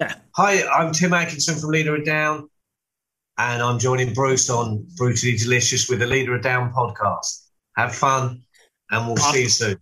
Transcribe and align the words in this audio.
Yeah. 0.00 0.14
Hi, 0.36 0.64
I'm 0.68 0.92
Tim 0.92 1.12
Atkinson 1.12 1.58
from 1.58 1.70
Leader 1.70 1.96
of 1.96 2.04
Down, 2.04 2.48
and 3.36 3.60
I'm 3.60 3.80
joining 3.80 4.14
Bruce 4.14 4.48
on 4.48 4.86
Brutally 4.96 5.36
Delicious 5.36 5.88
with 5.88 5.98
the 5.98 6.06
Leader 6.06 6.36
of 6.36 6.42
Down 6.42 6.72
podcast. 6.72 7.48
Have 7.76 7.96
fun, 7.96 8.42
and 8.92 9.06
we'll 9.08 9.16
see 9.16 9.42
you 9.42 9.48
soon. 9.48 9.76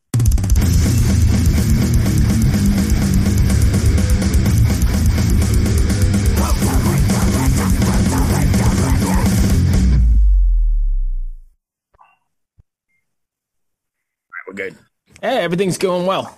We're 14.46 14.54
good. 14.54 14.76
Hey, 15.20 15.40
everything's 15.40 15.76
going 15.76 16.06
well. 16.06 16.34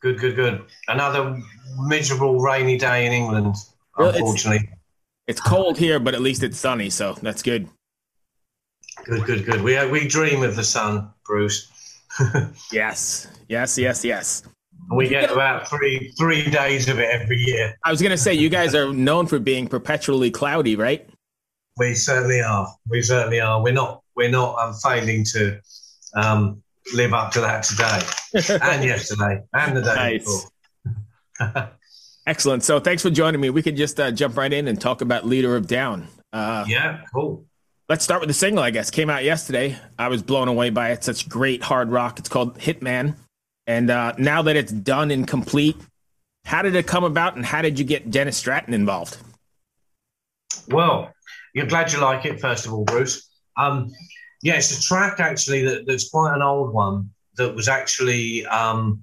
Good, 0.00 0.18
good, 0.18 0.34
good. 0.36 0.64
Another 0.88 1.38
miserable 1.86 2.40
rainy 2.40 2.78
day 2.78 3.06
in 3.06 3.12
England, 3.12 3.54
Well, 3.96 4.08
it's- 4.08 4.20
unfortunately. 4.20 4.68
It's 5.26 5.40
cold 5.40 5.78
here, 5.78 6.00
but 6.00 6.14
at 6.14 6.20
least 6.22 6.42
it's 6.42 6.58
sunny, 6.58 6.90
so 6.90 7.12
that's 7.22 7.42
good. 7.42 7.68
Good, 9.04 9.24
good, 9.24 9.44
good. 9.46 9.62
We 9.62 9.78
we 9.88 10.08
dream 10.08 10.42
of 10.42 10.56
the 10.56 10.64
sun, 10.64 11.10
Bruce. 11.24 11.70
Yes, 12.72 13.28
yes, 13.48 13.78
yes, 13.78 14.04
yes. 14.04 14.42
we 14.90 15.08
get 15.08 15.30
about 15.30 15.68
three 15.68 16.12
three 16.18 16.50
days 16.50 16.88
of 16.88 16.98
it 16.98 17.08
every 17.08 17.38
year. 17.38 17.76
I 17.84 17.92
was 17.92 18.02
gonna 18.02 18.16
say 18.18 18.34
you 18.34 18.48
guys 18.48 18.74
are 18.74 18.92
known 18.92 19.28
for 19.28 19.38
being 19.38 19.68
perpetually 19.68 20.32
cloudy, 20.32 20.74
right? 20.74 21.08
We 21.76 21.94
certainly 21.94 22.40
are. 22.42 22.66
We 22.88 23.00
certainly 23.00 23.40
are. 23.40 23.62
We're 23.62 23.72
not. 23.72 24.02
We're 24.16 24.30
not 24.30 24.56
I'm 24.58 24.74
failing 24.74 25.24
to 25.26 25.60
um, 26.16 26.60
live 26.94 27.12
up 27.12 27.32
to 27.32 27.40
that 27.40 27.62
today 27.64 28.58
and 28.62 28.84
yesterday 28.84 29.42
and 29.54 29.76
the 29.76 29.82
day 29.82 29.94
Nice. 29.94 30.46
before. 31.38 31.70
Excellent. 32.26 32.62
So 32.62 32.78
thanks 32.80 33.02
for 33.02 33.10
joining 33.10 33.40
me. 33.40 33.50
We 33.50 33.62
could 33.62 33.76
just 33.76 33.98
uh, 33.98 34.10
jump 34.10 34.36
right 34.36 34.52
in 34.52 34.68
and 34.68 34.80
talk 34.80 35.00
about 35.00 35.26
Leader 35.26 35.56
of 35.56 35.66
Down. 35.66 36.06
Uh, 36.32 36.64
Yeah, 36.68 37.00
cool. 37.14 37.44
Let's 37.88 38.04
start 38.04 38.20
with 38.20 38.28
the 38.28 38.34
single, 38.34 38.62
I 38.62 38.70
guess. 38.70 38.90
Came 38.90 39.10
out 39.10 39.24
yesterday. 39.24 39.76
I 39.98 40.08
was 40.08 40.22
blown 40.22 40.46
away 40.46 40.70
by 40.70 40.90
it. 40.90 41.02
Such 41.02 41.28
great 41.28 41.62
hard 41.62 41.90
rock. 41.90 42.18
It's 42.20 42.28
called 42.28 42.56
Hitman. 42.58 43.16
And 43.66 43.90
uh, 43.90 44.12
now 44.16 44.42
that 44.42 44.54
it's 44.54 44.70
done 44.70 45.10
and 45.10 45.26
complete, 45.26 45.76
how 46.44 46.62
did 46.62 46.74
it 46.76 46.86
come 46.86 47.02
about 47.04 47.34
and 47.36 47.44
how 47.44 47.62
did 47.62 47.78
you 47.78 47.84
get 47.84 48.10
Dennis 48.10 48.36
Stratton 48.36 48.74
involved? 48.74 49.16
Well, 50.68 51.12
you're 51.54 51.66
glad 51.66 51.92
you 51.92 52.00
like 52.00 52.24
it, 52.26 52.40
first 52.40 52.64
of 52.66 52.72
all, 52.72 52.84
Bruce. 52.84 53.28
Um, 53.56 53.90
yeah, 54.42 54.56
it's 54.56 54.78
a 54.78 54.82
track 54.82 55.20
actually 55.20 55.64
that, 55.66 55.86
that's 55.86 56.08
quite 56.10 56.34
an 56.34 56.42
old 56.42 56.72
one 56.72 57.10
that 57.36 57.54
was 57.54 57.68
actually 57.68 58.46
um, 58.46 59.02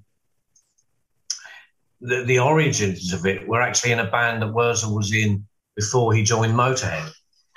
the, 2.02 2.23
the 2.23 2.39
origins 2.39 3.13
of 3.13 3.25
it 3.25 3.47
were 3.47 3.61
actually 3.61 3.91
in 3.91 3.99
a 3.99 4.09
band 4.09 4.41
that 4.41 4.53
Wurzel 4.53 4.95
was 4.95 5.13
in 5.13 5.45
before 5.75 6.13
he 6.13 6.23
joined 6.23 6.53
Motorhead. 6.53 7.11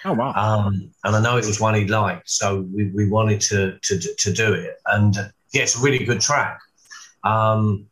Oh, 0.05 0.15
wow. 0.15 0.33
um, 0.33 0.91
and 1.05 1.17
I 1.17 1.21
know 1.21 1.37
it 1.37 1.47
was 1.47 1.61
one 1.61 1.75
he 1.75 1.87
liked, 1.87 2.31
so 2.31 2.67
we, 2.75 2.91
we 2.95 3.07
wanted 3.07 3.41
to, 3.43 3.79
to 3.83 3.99
to 3.99 4.33
do 4.33 4.55
it. 4.55 4.77
And 4.87 5.17
uh, 5.17 5.29
yeah, 5.53 5.63
it's 5.63 5.77
a 5.77 5.83
really 5.83 6.05
good 6.05 6.23
track. 6.23 6.59
Um, 7.23 7.87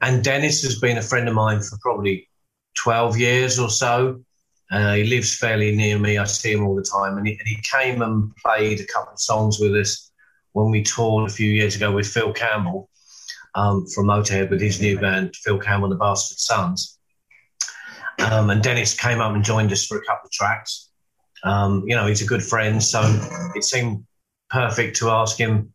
and 0.00 0.24
Dennis 0.24 0.62
has 0.62 0.80
been 0.80 0.98
a 0.98 1.02
friend 1.02 1.28
of 1.28 1.34
mine 1.34 1.60
for 1.60 1.78
probably 1.80 2.28
twelve 2.74 3.16
years 3.16 3.60
or 3.60 3.70
so. 3.70 4.24
Uh, 4.70 4.94
he 4.94 5.04
lives 5.04 5.36
fairly 5.36 5.74
near 5.74 5.98
me. 5.98 6.18
I 6.18 6.24
see 6.24 6.52
him 6.52 6.66
all 6.66 6.74
the 6.74 6.82
time, 6.82 7.18
and 7.18 7.26
he, 7.26 7.34
and 7.38 7.46
he 7.46 7.56
came 7.62 8.02
and 8.02 8.34
played 8.36 8.80
a 8.80 8.86
couple 8.86 9.12
of 9.12 9.20
songs 9.20 9.58
with 9.60 9.74
us 9.76 10.10
when 10.52 10.70
we 10.70 10.82
toured 10.82 11.30
a 11.30 11.32
few 11.32 11.50
years 11.50 11.76
ago 11.76 11.92
with 11.92 12.06
Phil 12.08 12.32
Campbell 12.32 12.90
um, 13.54 13.86
from 13.94 14.06
Motorhead 14.06 14.50
with 14.50 14.60
his 14.60 14.80
new 14.80 14.98
band, 14.98 15.36
Phil 15.36 15.58
Campbell 15.58 15.86
and 15.86 15.92
the 15.92 15.98
Bastard 16.02 16.38
Sons. 16.38 16.98
Um, 18.18 18.50
and 18.50 18.62
Dennis 18.62 18.98
came 18.98 19.20
up 19.20 19.34
and 19.34 19.44
joined 19.44 19.70
us 19.72 19.86
for 19.86 19.98
a 19.98 20.04
couple 20.04 20.26
of 20.26 20.32
tracks. 20.32 20.88
Um, 21.44 21.84
you 21.86 21.94
know, 21.94 22.06
he's 22.06 22.22
a 22.22 22.26
good 22.26 22.42
friend, 22.42 22.82
so 22.82 23.00
it 23.54 23.62
seemed 23.62 24.04
perfect 24.50 24.96
to 24.96 25.10
ask 25.10 25.36
him 25.36 25.72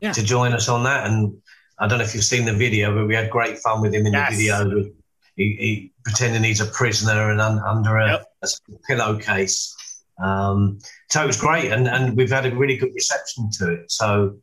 Yeah. 0.00 0.12
to 0.12 0.22
join 0.22 0.52
us 0.52 0.68
on 0.68 0.82
that. 0.84 1.06
And 1.06 1.40
I 1.78 1.86
don't 1.86 1.98
know 1.98 2.04
if 2.04 2.14
you've 2.14 2.24
seen 2.24 2.44
the 2.44 2.52
video, 2.52 2.94
but 2.94 3.06
we 3.06 3.14
had 3.14 3.30
great 3.30 3.58
fun 3.60 3.80
with 3.80 3.94
him 3.94 4.04
in 4.06 4.12
Yes. 4.12 4.30
the 4.30 4.36
video. 4.36 4.90
He, 5.36 5.56
he 5.58 5.92
pretending 6.04 6.42
he's 6.42 6.60
a 6.60 6.66
prisoner 6.66 7.30
and 7.30 7.40
un, 7.40 7.58
under 7.60 7.98
a, 7.98 8.10
Yep. 8.12 8.26
a 8.42 8.48
pillowcase. 8.88 9.74
Um, 10.22 10.78
so 11.10 11.22
it 11.22 11.26
was 11.26 11.36
great, 11.36 11.70
and, 11.72 11.86
and 11.88 12.16
we've 12.16 12.30
had 12.30 12.46
a 12.46 12.56
really 12.56 12.76
good 12.78 12.92
reception 12.94 13.50
to 13.58 13.72
it. 13.74 13.90
So 13.92 14.38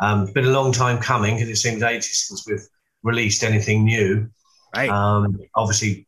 um, 0.00 0.22
it's 0.22 0.32
been 0.32 0.46
a 0.46 0.50
long 0.50 0.72
time 0.72 0.98
coming 0.98 1.36
because 1.36 1.50
it 1.50 1.56
seems 1.56 1.82
ages 1.82 2.26
since 2.26 2.46
we've 2.46 2.66
released 3.02 3.44
anything 3.44 3.84
new. 3.84 4.30
Right. 4.74 4.88
Um, 4.88 5.38
obviously, 5.54 6.06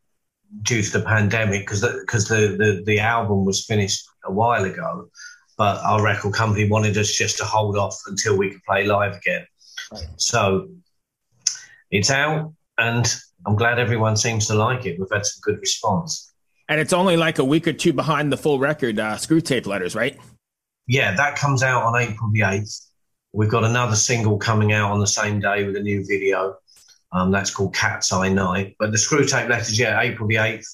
due 0.62 0.81
to 0.83 0.98
the 0.98 1.04
pandemic, 1.04 1.60
because 1.60 1.83
the, 1.83 2.03
'cause 2.09 2.27
the, 2.27 2.56
the, 2.59 2.83
the 2.87 2.98
album 3.00 3.44
was 3.44 3.66
finished 3.66 4.06
a 4.25 4.33
while 4.33 4.65
ago, 4.65 5.09
but 5.59 5.78
our 5.84 6.03
record 6.03 6.33
company 6.33 6.69
wanted 6.69 6.97
us 6.97 7.12
just 7.12 7.37
to 7.38 7.44
hold 7.44 7.77
off 7.77 7.97
until 8.06 8.37
we 8.37 8.50
could 8.50 8.62
play 8.65 8.87
live 8.87 9.15
again. 9.15 9.47
Right. 9.93 10.06
So 10.16 10.69
it's 11.91 12.10
out, 12.10 12.54
and 12.78 13.15
I'm 13.47 13.55
glad 13.55 13.79
everyone 13.79 14.17
seems 14.17 14.47
to 14.49 14.55
like 14.55 14.87
it. 14.87 14.99
We've 14.99 15.09
had 15.11 15.25
some 15.25 15.41
good 15.43 15.61
response. 15.61 16.33
and 16.69 16.81
it's 16.81 16.93
only 16.93 17.17
like 17.17 17.39
a 17.39 17.45
week 17.45 17.69
or 17.69 17.73
two 17.73 17.93
behind 17.93 18.33
the 18.33 18.37
full 18.37 18.59
record, 18.59 18.99
uh, 18.99 19.15
Screwtape 19.15 19.67
Letters, 19.67 19.95
right? 19.95 20.19
Yeah, 20.89 21.15
that 21.15 21.37
comes 21.37 21.62
out 21.62 21.84
on 21.84 22.01
April 22.01 22.31
the 22.33 22.41
8th. 22.41 22.87
We've 23.33 23.49
got 23.49 23.65
another 23.65 23.95
single 23.97 24.37
coming 24.39 24.73
out 24.73 24.91
on 24.91 24.99
the 24.99 25.07
same 25.07 25.41
day 25.41 25.65
with 25.65 25.77
a 25.77 25.81
new 25.81 26.05
video. 26.05 26.57
Um, 27.12 27.31
that's 27.31 27.51
called 27.51 27.75
Cat's 27.75 28.12
Eye 28.12 28.31
Night. 28.31 28.75
But 28.79 28.91
the 28.91 28.99
Screwtape 28.99 29.49
Letters, 29.49 29.78
yeah, 29.78 30.01
April 30.01 30.28
the 30.28 30.37
8th. 30.37 30.67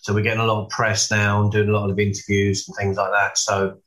So 0.00 0.14
we're 0.14 0.22
getting 0.22 0.40
a 0.40 0.46
lot 0.46 0.64
of 0.64 0.70
press 0.70 1.10
now 1.10 1.42
and 1.42 1.52
doing 1.52 1.68
a 1.68 1.72
lot 1.72 1.90
of 1.90 1.98
interviews 1.98 2.66
and 2.66 2.76
things 2.76 2.96
like 2.96 3.12
that. 3.12 3.36
So 3.38 3.78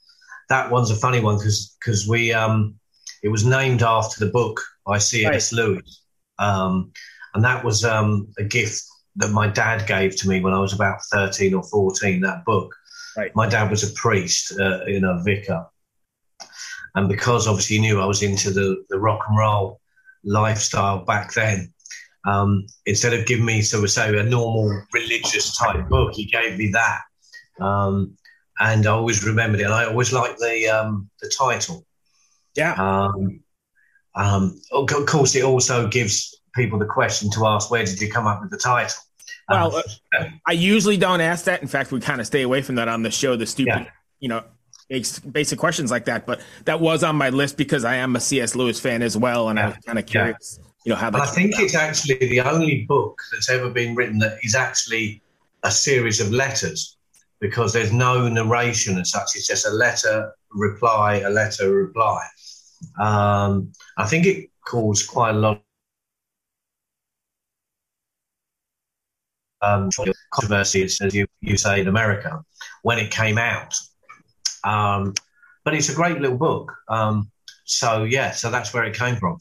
that 0.49 0.69
one's 0.71 0.91
a 0.91 0.95
funny 0.95 1.19
one 1.19 1.37
because 1.37 1.75
because 1.79 2.07
we 2.07 2.31
um, 2.33 2.75
it 3.23 3.29
was 3.29 3.45
named 3.45 3.81
after 3.81 4.23
the 4.23 4.31
book 4.31 4.61
by 4.85 4.97
C.S. 4.99 5.51
Lewis. 5.51 6.03
Um, 6.37 6.91
and 7.33 7.43
that 7.43 7.63
was 7.63 7.85
um, 7.85 8.27
a 8.37 8.43
gift 8.43 8.83
that 9.17 9.31
my 9.31 9.47
dad 9.47 9.87
gave 9.87 10.15
to 10.17 10.29
me 10.29 10.39
when 10.39 10.53
I 10.53 10.59
was 10.59 10.73
about 10.73 11.01
13 11.11 11.53
or 11.53 11.63
14, 11.63 12.21
that 12.21 12.45
book. 12.45 12.73
Right. 13.17 13.35
My 13.35 13.47
dad 13.47 13.69
was 13.69 13.83
a 13.83 13.93
priest, 13.93 14.57
uh, 14.59 14.85
you 14.85 15.01
know, 15.01 15.21
vicar. 15.23 15.65
And 16.95 17.07
because 17.09 17.47
obviously 17.47 17.77
he 17.77 17.81
knew 17.81 18.01
I 18.01 18.05
was 18.05 18.23
into 18.23 18.51
the, 18.51 18.83
the 18.89 18.99
rock 18.99 19.21
and 19.27 19.37
roll 19.37 19.79
lifestyle 20.23 21.03
back 21.03 21.33
then, 21.33 21.73
um, 22.25 22.65
instead 22.85 23.13
of 23.13 23.25
giving 23.25 23.45
me, 23.45 23.61
so 23.61 23.81
we 23.81 23.87
say, 23.87 24.17
a 24.17 24.23
normal 24.23 24.83
religious 24.93 25.57
type 25.57 25.87
book, 25.89 26.13
he 26.13 26.25
gave 26.25 26.57
me 26.57 26.71
that. 26.71 27.01
Um, 27.59 28.17
and 28.59 28.85
I 28.85 28.91
always 28.91 29.25
remembered 29.25 29.61
it. 29.61 29.65
And 29.65 29.73
I 29.73 29.85
always 29.85 30.13
liked 30.13 30.39
the, 30.39 30.67
um, 30.67 31.09
the 31.21 31.31
title. 31.35 31.85
Yeah. 32.55 32.73
Um, 32.73 33.41
um, 34.15 34.61
of 34.71 34.91
of 34.91 35.05
course, 35.05 35.35
it 35.35 35.43
also 35.43 35.87
gives 35.87 36.40
people 36.55 36.77
the 36.79 36.85
question 36.85 37.29
to 37.31 37.45
ask, 37.47 37.71
where 37.71 37.85
did 37.85 37.99
you 38.01 38.09
come 38.09 38.27
up 38.27 38.41
with 38.41 38.51
the 38.51 38.57
title? 38.57 38.95
Well, 39.49 39.75
Um, 39.77 39.83
uh, 40.17 40.25
I 40.47 40.51
usually 40.53 40.97
don't 40.97 41.21
ask 41.21 41.45
that. 41.45 41.61
In 41.61 41.67
fact, 41.67 41.91
we 41.91 41.99
kind 41.99 42.21
of 42.21 42.27
stay 42.27 42.41
away 42.41 42.61
from 42.61 42.75
that 42.75 42.87
on 42.87 43.03
the 43.03 43.11
show, 43.11 43.35
the 43.35 43.45
stupid, 43.45 43.73
Yeah. 43.85 43.85
you 44.19 44.29
know, 44.29 44.43
basic 45.31 45.57
questions 45.57 45.91
like 45.91 46.05
that. 46.05 46.25
But 46.25 46.41
that 46.65 46.79
was 46.79 47.03
on 47.03 47.15
my 47.15 47.29
list 47.29 47.57
because 47.57 47.85
I 47.85 47.95
am 47.95 48.15
a 48.15 48.19
C.S. 48.19 48.55
Lewis 48.55 48.79
fan 48.79 49.01
as 49.01 49.17
well. 49.17 49.49
And 49.49 49.59
I 49.59 49.67
was 49.67 49.77
kind 49.85 49.97
of 49.99 50.05
Yeah. 50.05 50.11
curious, 50.11 50.59
you 50.85 50.89
know, 50.91 50.95
how 50.97 51.11
I 51.13 51.25
think 51.27 51.59
it's 51.59 51.75
actually 51.75 52.15
the 52.15 52.41
only 52.41 52.85
book 52.85 53.21
that's 53.31 53.49
ever 53.49 53.69
been 53.69 53.95
written 53.95 54.19
that 54.19 54.37
is 54.43 54.55
actually 54.55 55.21
a 55.63 55.71
series 55.71 56.19
of 56.19 56.31
letters 56.31 56.97
because 57.39 57.73
there's 57.73 57.91
no 57.91 58.27
narration 58.27 58.97
and 58.97 59.07
such. 59.07 59.29
It's 59.35 59.47
just 59.47 59.65
a 59.65 59.69
letter, 59.71 60.33
reply, 60.51 61.19
a 61.21 61.29
letter, 61.29 61.71
reply. 61.73 62.25
Um, 62.99 63.71
I 63.97 64.05
think 64.07 64.25
it 64.25 64.49
caused 64.65 65.07
quite 65.07 65.31
a 65.31 65.39
lot 65.39 65.63
um, 69.61 69.89
controversy, 70.31 70.83
as 70.83 70.99
you, 71.13 71.27
you 71.41 71.57
say, 71.57 71.81
in 71.81 71.87
America 71.87 72.43
when 72.83 72.97
it 72.97 73.11
came 73.11 73.37
out. 73.37 73.75
Um, 74.63 75.13
but 75.63 75.73
it's 75.73 75.89
a 75.89 75.95
great 75.95 76.19
little 76.19 76.37
book. 76.37 76.71
Um, 76.89 77.31
so, 77.65 78.03
yeah, 78.03 78.31
so 78.31 78.49
that's 78.49 78.73
where 78.73 78.83
it 78.83 78.95
came 78.95 79.15
from. 79.15 79.37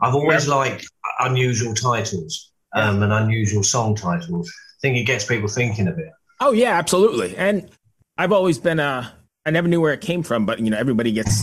I've 0.00 0.14
always 0.14 0.46
liked 0.46 0.88
unusual 1.20 1.74
titles 1.74 2.52
um, 2.74 3.02
and 3.02 3.12
unusual 3.12 3.62
song 3.62 3.94
titles. 3.94 4.48
I 4.48 4.78
think 4.80 4.96
it 4.96 5.04
gets 5.04 5.24
people 5.24 5.48
thinking 5.48 5.88
a 5.88 5.92
bit. 5.92 6.10
Oh 6.40 6.52
yeah, 6.52 6.78
absolutely. 6.78 7.36
And 7.36 7.68
I've 8.16 8.32
always 8.32 8.58
been 8.58 8.78
uh 8.78 9.10
I 9.44 9.50
never 9.50 9.66
knew 9.66 9.80
where 9.80 9.92
it 9.92 10.00
came 10.00 10.22
from, 10.22 10.46
but 10.46 10.60
you 10.60 10.70
know, 10.70 10.78
everybody 10.78 11.10
gets 11.10 11.42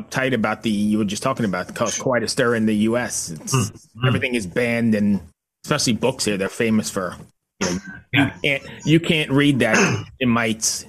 uptight 0.00 0.34
about 0.34 0.62
the 0.62 0.70
you 0.70 0.98
were 0.98 1.04
just 1.04 1.22
talking 1.22 1.44
about 1.44 1.74
quite 1.74 2.22
a 2.22 2.28
stir 2.28 2.54
in 2.54 2.66
the 2.66 2.76
US. 2.90 3.30
It's, 3.30 3.54
Mm-hmm. 3.54 4.06
Everything 4.06 4.34
is 4.34 4.46
banned 4.46 4.94
and 4.94 5.20
especially 5.64 5.94
books 5.94 6.26
here, 6.26 6.36
they're 6.36 6.48
famous 6.48 6.90
for 6.90 7.16
you 7.60 7.68
know 7.68 7.80
you 8.12 8.30
can't 8.42 8.62
you 8.84 9.00
can't 9.00 9.30
read 9.30 9.58
that. 9.60 10.04
It 10.20 10.26
might 10.26 10.86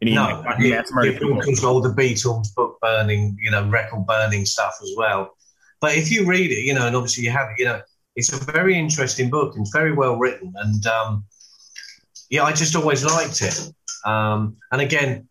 you 0.00 0.14
know, 0.14 0.28
you 0.28 0.34
No, 0.34 0.42
might 0.42 0.60
it, 0.60 0.70
mass 0.70 0.92
murder 0.92 1.10
it 1.10 1.20
people. 1.20 1.40
control 1.40 1.80
the 1.80 1.90
Beatles 1.90 2.54
book 2.54 2.78
burning, 2.80 3.36
you 3.40 3.50
know, 3.50 3.68
record 3.68 4.06
burning 4.06 4.44
stuff 4.44 4.74
as 4.82 4.90
well. 4.96 5.36
But 5.80 5.96
if 5.96 6.10
you 6.10 6.26
read 6.26 6.50
it, 6.50 6.60
you 6.60 6.74
know, 6.74 6.86
and 6.86 6.96
obviously 6.96 7.24
you 7.24 7.30
have, 7.30 7.48
it, 7.50 7.58
you 7.58 7.64
know, 7.64 7.80
it's 8.14 8.32
a 8.32 8.52
very 8.52 8.78
interesting 8.78 9.30
book 9.30 9.54
and 9.54 9.62
it's 9.62 9.72
very 9.72 9.92
well 9.92 10.16
written. 10.16 10.52
And 10.56 10.86
um, 10.86 11.24
yeah, 12.30 12.44
I 12.44 12.52
just 12.52 12.74
always 12.74 13.04
liked 13.04 13.42
it. 13.42 13.70
Um, 14.04 14.56
and 14.72 14.80
again, 14.80 15.28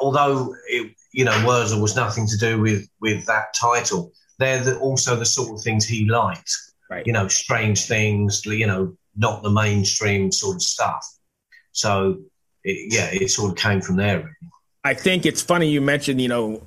although 0.00 0.54
it, 0.68 0.92
you 1.12 1.24
know 1.24 1.44
Wurzel 1.46 1.80
was 1.80 1.96
nothing 1.96 2.26
to 2.26 2.36
do 2.36 2.60
with 2.60 2.88
with 3.00 3.24
that 3.26 3.54
title, 3.58 4.12
they're 4.38 4.62
the, 4.62 4.78
also 4.78 5.16
the 5.16 5.24
sort 5.24 5.50
of 5.56 5.62
things 5.62 5.86
he 5.86 6.08
liked. 6.08 6.50
Right. 6.90 7.06
You 7.06 7.12
know, 7.12 7.28
strange 7.28 7.86
things. 7.86 8.44
You 8.44 8.66
know, 8.66 8.96
not 9.16 9.42
the 9.42 9.50
mainstream 9.50 10.30
sort 10.30 10.56
of 10.56 10.62
stuff. 10.62 11.06
So 11.72 12.18
it, 12.64 12.92
yeah, 12.92 13.08
it 13.12 13.28
sort 13.30 13.52
of 13.52 13.56
came 13.56 13.80
from 13.80 13.96
there. 13.96 14.18
Really. 14.18 14.52
I 14.84 14.94
think 14.94 15.26
it's 15.26 15.42
funny 15.42 15.68
you 15.68 15.80
mentioned, 15.80 16.20
you 16.20 16.28
know, 16.28 16.62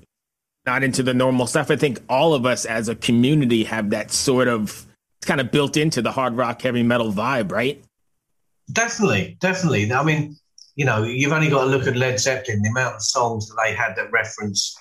not 0.66 0.84
into 0.84 1.04
the 1.04 1.14
normal 1.14 1.48
stuff. 1.48 1.72
I 1.72 1.76
think 1.76 2.00
all 2.10 2.34
of 2.34 2.46
us 2.46 2.66
as 2.66 2.90
a 2.90 2.96
community 2.96 3.64
have 3.64 3.92
that 3.92 4.12
sort 4.12 4.48
of 4.48 4.86
it's 5.18 5.28
kind 5.28 5.42
of 5.42 5.52
built 5.52 5.78
into 5.78 6.02
the 6.02 6.12
hard 6.12 6.36
rock 6.36 6.62
heavy 6.62 6.84
metal 6.84 7.12
vibe, 7.12 7.52
right? 7.52 7.84
Definitely, 8.72 9.38
definitely. 9.42 9.92
I 9.92 10.04
mean, 10.04 10.38
you 10.76 10.86
know, 10.86 11.04
you've 11.04 11.34
only 11.34 11.50
got 11.50 11.66
to 11.66 11.70
look 11.70 11.88
at 11.88 11.96
Led 11.96 12.20
Zeppelin, 12.20 12.62
the 12.62 12.70
amount 12.70 12.96
of 12.96 13.02
songs 13.02 13.48
that 13.48 13.58
they 13.64 13.74
had 13.74 13.96
that 13.96 14.12
reference 14.12 14.78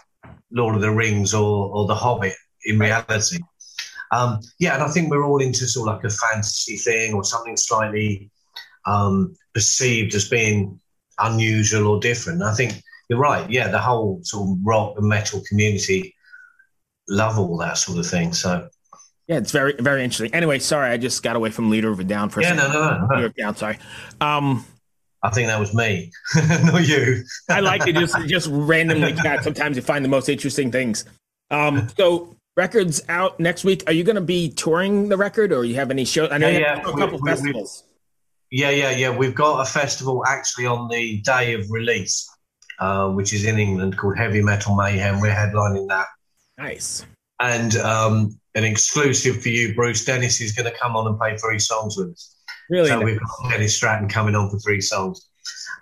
Lord 0.52 0.74
of 0.74 0.80
the 0.80 0.90
Rings 0.90 1.34
or, 1.34 1.70
or 1.74 1.86
The 1.86 1.94
Hobbit 1.94 2.34
in 2.64 2.78
reality. 2.78 3.38
Um, 4.12 4.40
yeah, 4.58 4.74
and 4.74 4.82
I 4.82 4.88
think 4.88 5.10
we're 5.10 5.24
all 5.24 5.40
into 5.40 5.66
sort 5.66 5.88
of 5.88 5.96
like 5.96 6.04
a 6.04 6.14
fantasy 6.14 6.76
thing 6.76 7.14
or 7.14 7.24
something 7.24 7.56
slightly 7.56 8.30
um, 8.86 9.34
perceived 9.54 10.14
as 10.14 10.28
being 10.28 10.80
unusual 11.18 11.88
or 11.88 12.00
different. 12.00 12.42
I 12.42 12.54
think 12.54 12.82
you're 13.08 13.18
right. 13.18 13.48
Yeah, 13.50 13.68
the 13.68 13.78
whole 13.78 14.20
sort 14.22 14.48
of 14.48 14.56
rock 14.64 14.94
and 14.96 15.08
metal 15.08 15.42
community 15.48 16.14
love 17.08 17.38
all 17.38 17.56
that 17.58 17.78
sort 17.78 17.98
of 17.98 18.06
thing. 18.06 18.32
So 18.32 18.68
yeah, 19.26 19.36
it's 19.36 19.52
very 19.52 19.74
very 19.78 20.04
interesting. 20.04 20.34
Anyway, 20.34 20.58
sorry, 20.58 20.90
I 20.90 20.96
just 20.96 21.22
got 21.22 21.36
away 21.36 21.50
from 21.50 21.70
Leader 21.70 21.90
of 21.90 22.00
a 22.00 22.04
Down 22.04 22.30
for 22.30 22.40
a 22.40 22.44
yeah, 22.44 22.56
second. 22.56 22.72
no, 22.72 22.90
no, 22.90 23.06
no. 23.06 23.14
Leader 23.14 23.26
of 23.26 23.34
Down, 23.34 23.56
sorry. 23.56 23.78
Um, 24.20 24.64
I 25.22 25.30
think 25.30 25.48
that 25.48 25.58
was 25.58 25.74
me, 25.74 26.12
not 26.36 26.86
you. 26.86 27.24
I 27.50 27.60
like 27.60 27.84
to 27.84 27.92
just 27.92 28.16
just 28.26 28.48
randomly 28.50 29.12
cat. 29.14 29.44
Sometimes 29.44 29.76
you 29.76 29.82
find 29.82 30.04
the 30.04 30.08
most 30.08 30.28
interesting 30.28 30.70
things. 30.70 31.04
Um, 31.50 31.88
so 31.96 32.36
records 32.58 33.00
out 33.08 33.38
next 33.38 33.64
week. 33.64 33.84
Are 33.86 33.92
you 33.92 34.02
going 34.02 34.16
to 34.16 34.20
be 34.20 34.50
touring 34.50 35.08
the 35.08 35.16
record, 35.16 35.52
or 35.52 35.64
you 35.64 35.76
have 35.76 35.92
any 35.92 36.04
shows? 36.04 36.28
I 36.32 36.38
know 36.38 36.48
yeah, 36.48 36.58
you 36.58 36.64
have 36.64 36.78
yeah. 36.78 36.92
a 36.92 36.96
couple 36.96 37.20
we, 37.22 37.30
festivals. 37.30 37.84
We, 38.50 38.58
yeah, 38.58 38.70
yeah, 38.70 38.90
yeah. 38.90 39.16
We've 39.16 39.34
got 39.34 39.60
a 39.60 39.64
festival 39.64 40.24
actually 40.26 40.66
on 40.66 40.88
the 40.88 41.20
day 41.20 41.54
of 41.54 41.70
release, 41.70 42.28
uh, 42.80 43.10
which 43.10 43.32
is 43.32 43.44
in 43.44 43.58
England 43.60 43.96
called 43.96 44.18
Heavy 44.18 44.42
Metal 44.42 44.74
Mayhem. 44.74 45.20
We're 45.20 45.32
headlining 45.32 45.88
that. 45.88 46.08
Nice. 46.58 47.06
And 47.38 47.76
um, 47.76 48.36
an 48.56 48.64
exclusive 48.64 49.40
for 49.40 49.50
you, 49.50 49.72
Bruce 49.76 50.04
Dennis 50.04 50.40
is 50.40 50.50
going 50.50 50.70
to 50.70 50.76
come 50.76 50.96
on 50.96 51.06
and 51.06 51.16
play 51.16 51.36
three 51.36 51.60
songs 51.60 51.96
with 51.96 52.10
us. 52.10 52.34
Really? 52.68 52.88
So 52.88 53.00
we've 53.00 53.20
got 53.20 53.50
Dennis 53.50 53.76
Stratton 53.76 54.08
coming 54.08 54.34
on 54.34 54.50
for 54.50 54.58
three 54.58 54.80
songs. 54.80 55.30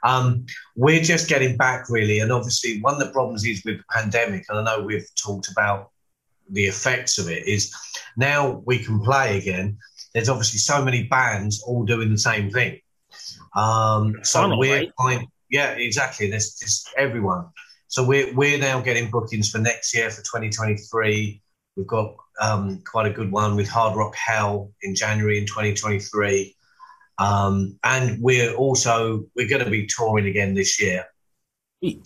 Um, 0.02 0.44
we're 0.76 1.02
just 1.02 1.26
getting 1.28 1.56
back 1.56 1.88
really, 1.88 2.18
and 2.18 2.30
obviously 2.30 2.80
one 2.82 2.92
of 2.92 3.00
the 3.00 3.10
problems 3.10 3.46
is 3.46 3.64
with 3.64 3.78
the 3.78 3.84
pandemic, 3.90 4.44
and 4.50 4.58
I 4.58 4.62
know 4.62 4.82
we've 4.82 5.08
talked 5.16 5.48
about 5.50 5.90
the 6.50 6.66
effects 6.66 7.18
of 7.18 7.28
it. 7.28 7.46
Is 7.46 7.74
now 8.16 8.62
we 8.66 8.78
can 8.78 9.00
play 9.00 9.38
again. 9.38 9.78
There's 10.14 10.28
obviously 10.28 10.58
so 10.58 10.84
many 10.84 11.04
bands 11.04 11.62
all 11.62 11.84
doing 11.84 12.10
the 12.10 12.18
same 12.18 12.50
thing. 12.50 12.80
Um, 13.54 14.14
so 14.22 14.56
we're 14.56 14.90
right? 15.00 15.26
yeah, 15.50 15.72
exactly. 15.72 16.30
There's 16.30 16.54
just 16.54 16.88
everyone. 16.96 17.46
So 17.88 18.04
we're 18.04 18.34
we're 18.34 18.58
now 18.58 18.80
getting 18.80 19.10
bookings 19.10 19.50
for 19.50 19.58
next 19.58 19.94
year 19.94 20.10
for 20.10 20.22
2023. 20.22 21.42
We've 21.76 21.86
got 21.86 22.16
um, 22.40 22.82
quite 22.90 23.06
a 23.06 23.10
good 23.10 23.30
one 23.30 23.56
with 23.56 23.68
Hard 23.68 23.96
Rock 23.96 24.14
Hell 24.14 24.72
in 24.82 24.94
January 24.94 25.38
in 25.38 25.46
2023. 25.46 26.56
Um, 27.18 27.78
and 27.84 28.20
we're 28.20 28.54
also 28.54 29.24
we're 29.34 29.48
going 29.48 29.64
to 29.64 29.70
be 29.70 29.86
touring 29.86 30.26
again 30.26 30.54
this 30.54 30.80
year. 30.80 31.06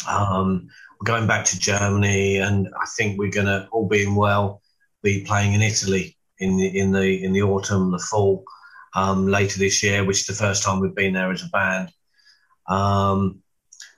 Um, 0.08 0.68
going 1.04 1.26
back 1.26 1.44
to 1.46 1.58
Germany, 1.58 2.36
and 2.38 2.68
I 2.80 2.86
think 2.96 3.18
we're 3.18 3.30
going 3.30 3.46
to, 3.46 3.66
all 3.72 3.88
being 3.88 4.14
well, 4.14 4.62
be 5.02 5.24
playing 5.24 5.54
in 5.54 5.62
Italy 5.62 6.16
in 6.38 6.56
the 6.56 6.78
in 6.78 6.92
the 6.92 7.24
in 7.24 7.32
the 7.32 7.42
autumn, 7.42 7.90
the 7.90 7.98
fall, 7.98 8.44
um, 8.94 9.26
later 9.26 9.58
this 9.58 9.82
year, 9.82 10.04
which 10.04 10.20
is 10.20 10.26
the 10.26 10.32
first 10.32 10.62
time 10.62 10.80
we've 10.80 10.94
been 10.94 11.14
there 11.14 11.30
as 11.30 11.42
a 11.42 11.48
band. 11.48 11.90
Um, 12.68 13.40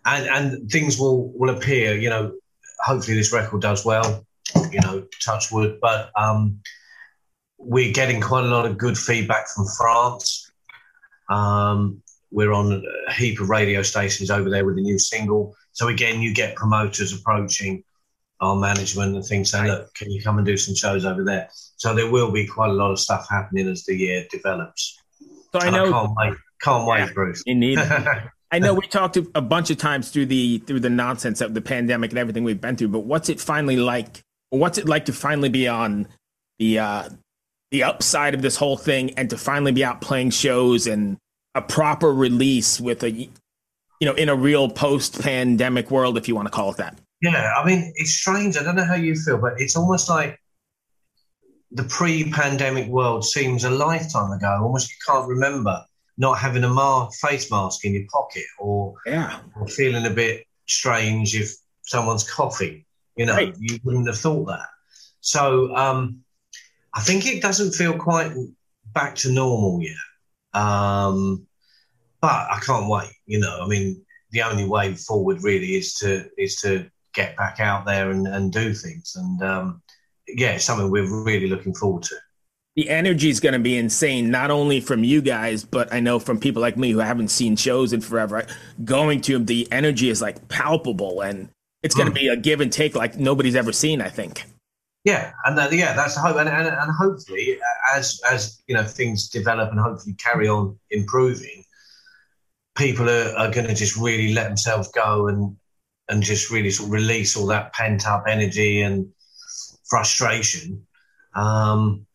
and 0.05 0.27
and 0.27 0.71
things 0.71 0.99
will 0.99 1.33
will 1.39 1.57
appear. 1.57 1.95
You 1.97 2.11
know, 2.11 2.33
hopefully 2.81 3.17
this 3.17 3.33
record 3.33 3.63
does 3.63 3.85
well. 3.85 4.27
You 4.71 4.81
know, 4.81 5.07
touch 5.25 5.51
wood, 5.51 5.79
but 5.81 6.11
um, 6.17 6.61
we're 7.59 7.93
getting 7.93 8.21
quite 8.21 8.45
a 8.45 8.49
lot 8.49 8.67
of 8.67 8.79
good 8.79 8.99
feedback 8.99 9.49
from 9.49 9.67
France. 9.79 10.51
Um, 11.29 12.03
we're 12.33 12.53
on 12.53 12.83
a 13.07 13.13
heap 13.13 13.41
of 13.41 13.51
radio 13.51 13.83
stations 13.83 14.31
over 14.31 14.51
there 14.51 14.65
with 14.65 14.79
a 14.79 14.81
new 14.81 14.99
single. 14.99 15.55
So 15.73 15.89
again, 15.89 16.21
you 16.21 16.35
get 16.35 16.57
promoters 16.57 17.13
approaching 17.13 17.85
our 18.41 18.57
management 18.57 19.15
and 19.15 19.25
things 19.25 19.51
saying, 19.51 19.67
"Look, 19.67 19.95
can 19.95 20.11
you 20.11 20.23
come 20.23 20.39
and 20.39 20.47
do 20.47 20.57
some 20.57 20.75
shows 20.75 21.05
over 21.05 21.23
there?" 21.23 21.49
So 21.77 21.95
there 21.95 22.11
will 22.11 22.33
be 22.33 22.47
quite 22.47 22.71
a 22.71 22.75
lot 22.75 22.91
of 22.91 22.99
stuff 22.99 23.29
happening 23.29 23.69
as 23.69 23.85
the 23.85 23.95
year 23.95 24.27
develops. 24.31 24.99
So 25.53 25.61
I 25.61 25.71
know. 25.71 25.87
I 25.87 25.91
can't 25.91 26.13
wait. 26.17 26.35
Can't 26.63 26.87
wait, 26.87 26.99
yeah, 26.99 27.13
Bruce. 27.13 27.43
Indeed. 27.47 27.79
I 28.53 28.59
know 28.59 28.75
we 28.75 28.87
talked 28.87 29.17
a 29.17 29.41
bunch 29.41 29.71
of 29.71 29.79
times 29.79 30.11
through 30.11 30.27
the 30.27 30.59
through 30.59 30.81
the 30.81 30.91
nonsense 30.91 31.41
of 31.41 31.55
the 31.55 31.63
pandemic 31.63 32.11
and 32.11 32.19
everything 32.19 32.45
we've 32.45 32.61
been 32.61 32.77
through, 32.77 32.89
but 32.89 33.01
what's 33.01 33.29
it 33.29 33.41
finally 33.41 33.77
like? 33.77 34.21
What's 34.51 34.77
it 34.77 34.87
like 34.87 35.07
to 35.07 35.13
finally 35.13 35.49
be 35.49 35.69
on 35.69 36.09
the 36.59 36.79
uh, 36.79 37.09
the 37.71 37.83
upside 37.85 38.35
of 38.35 38.43
this 38.43 38.57
whole 38.57 38.77
thing 38.77 39.13
and 39.17 39.31
to 39.31 39.39
finally 39.39 39.73
be 39.73 39.83
out 39.83 40.03
playing 40.03 40.31
shows 40.31 40.87
and 40.87 41.17
a 41.55 41.63
proper 41.63 42.13
release 42.13 42.81
with 42.81 43.03
a 43.03 43.11
you 43.11 43.31
know 44.03 44.15
in 44.15 44.29
a 44.29 44.35
real 44.35 44.69
post-pandemic 44.69 45.91
world 45.91 46.17
if 46.17 46.29
you 46.29 46.35
want 46.35 46.47
to 46.47 46.53
call 46.53 46.71
it 46.71 46.77
that. 46.79 46.99
Yeah 47.21 47.55
i 47.57 47.65
mean 47.65 47.93
it's 47.97 48.13
strange. 48.13 48.57
I 48.57 48.63
don't 48.63 48.77
know 48.77 48.85
how 48.85 48.95
you 48.95 49.15
feel 49.15 49.39
but 49.39 49.61
it's 49.61 49.77
almost 49.77 50.09
like 50.09 50.39
the 51.71 51.85
pre-pandemic 51.85 52.89
world 52.89 53.25
seems 53.25 53.65
a 53.65 53.71
lifetime 53.71 54.31
ago. 54.31 54.59
Almost 54.63 54.91
you 54.91 54.97
can't 55.07 55.27
remember 55.27 55.83
not 56.19 56.39
having 56.39 56.65
a 56.65 56.69
ma- 56.69 57.09
face 57.09 57.51
mask 57.51 57.87
in 57.87 57.95
your 57.95 58.05
pocket 58.13 58.45
or, 58.59 58.95
yeah. 59.07 59.41
or 59.57 59.67
feeling 59.67 60.05
a 60.05 60.11
bit 60.11 60.45
strange 60.67 61.35
if 61.35 61.55
someone's 61.81 62.31
coughing. 62.31 62.85
You 63.17 63.27
know 63.27 63.35
right. 63.35 63.55
you 63.59 63.79
wouldn't 63.85 64.07
have 64.07 64.19
thought 64.19 64.47
that. 64.47 64.69
So 65.21 65.75
um, 65.77 66.23
i 66.95 67.01
think 67.01 67.27
it 67.27 67.43
doesn't 67.43 67.73
feel 67.73 67.97
quite 67.97 68.33
back 68.93 69.15
to 69.17 69.33
normal 69.33 69.83
yet 69.83 69.97
um, 70.55 71.47
but 72.21 72.47
I 72.51 72.61
can't 72.65 72.89
wait. 72.89 73.13
You 73.27 73.41
know, 73.41 73.61
I 73.63 73.67
mean, 73.67 74.05
the 74.31 74.43
only 74.43 74.67
way 74.67 74.95
forward 74.95 75.43
really 75.43 75.77
is 75.77 75.95
to 75.97 76.29
is 76.39 76.57
to 76.63 76.91
get 77.15 77.37
back 77.37 77.61
out 77.61 77.85
there 77.85 78.11
and, 78.11 78.27
and 78.27 78.53
do 78.53 78.73
things. 78.75 79.15
And 79.17 79.43
um, 79.43 79.83
yeah, 80.27 80.53
it's 80.53 80.65
something 80.65 80.91
we're 80.91 81.25
really 81.25 81.49
looking 81.49 81.75
forward 81.75 82.05
to. 82.05 82.17
The 82.75 82.89
energy 82.89 83.29
is 83.29 83.39
going 83.39 83.53
to 83.53 83.59
be 83.59 83.77
insane, 83.77 84.31
not 84.31 84.51
only 84.51 84.81
from 84.81 85.05
you 85.05 85.21
guys, 85.21 85.63
but 85.63 85.93
I 85.93 86.01
know 86.01 86.19
from 86.19 86.41
people 86.41 86.63
like 86.63 86.79
me 86.79 86.91
who 86.91 87.01
haven't 87.01 87.29
seen 87.29 87.55
shows 87.55 87.93
in 87.93 88.01
forever. 88.01 88.47
Going 88.83 89.21
to 89.23 89.35
them, 89.35 89.45
the 89.45 89.71
energy 89.71 90.09
is 90.09 90.23
like 90.23 90.49
palpable, 90.49 91.21
and 91.21 91.51
it's 91.83 91.95
going 91.95 92.07
to 92.07 92.13
mm. 92.13 92.21
be 92.21 92.29
a 92.29 92.37
give 92.37 92.63
and 92.63 92.73
take 92.73 92.95
like 92.95 93.19
nobody's 93.19 93.57
ever 93.57 93.73
seen. 93.73 94.01
I 94.01 94.09
think. 94.09 94.45
Yeah, 95.05 95.33
and 95.45 95.59
uh, 95.59 95.69
yeah, 95.73 95.95
that's 95.95 96.15
the 96.15 96.21
hope, 96.21 96.37
and, 96.37 96.49
and, 96.49 96.69
and 96.69 96.93
hopefully, 96.93 97.59
as 97.93 98.21
as 98.31 98.63
you 98.69 98.75
know, 98.75 98.85
things 98.85 99.29
develop 99.29 99.71
and 99.73 99.81
hopefully 99.81 100.15
carry 100.15 100.49
on 100.49 100.79
improving, 100.91 101.65
people 102.77 103.11
are, 103.11 103.37
are 103.37 103.51
going 103.51 103.67
to 103.67 103.75
just 103.75 103.97
really 103.97 104.33
let 104.33 104.47
themselves 104.47 104.89
go 104.93 105.27
and 105.27 105.57
and 106.09 106.23
just 106.23 106.53
really 106.53 106.71
sort 106.71 106.89
of 106.89 106.93
release 106.93 107.37
all 107.37 107.47
that 107.47 107.73
pent 107.73 108.07
up 108.07 108.25
energy 108.29 108.83
and 108.83 109.09
frustration, 109.85 110.87
um, 111.35 112.07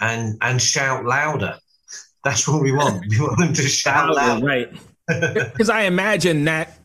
and 0.00 0.36
and 0.40 0.60
shout 0.60 1.04
louder. 1.04 1.56
That's 2.24 2.48
what 2.48 2.62
we 2.62 2.72
want. 2.72 3.06
We 3.08 3.20
want 3.20 3.38
them 3.38 3.54
to 3.54 3.62
shout 3.62 4.12
louder, 4.12 4.44
right? 4.44 4.72
Because 5.06 5.68
I 5.68 5.82
imagine 5.82 6.46
that 6.46 6.80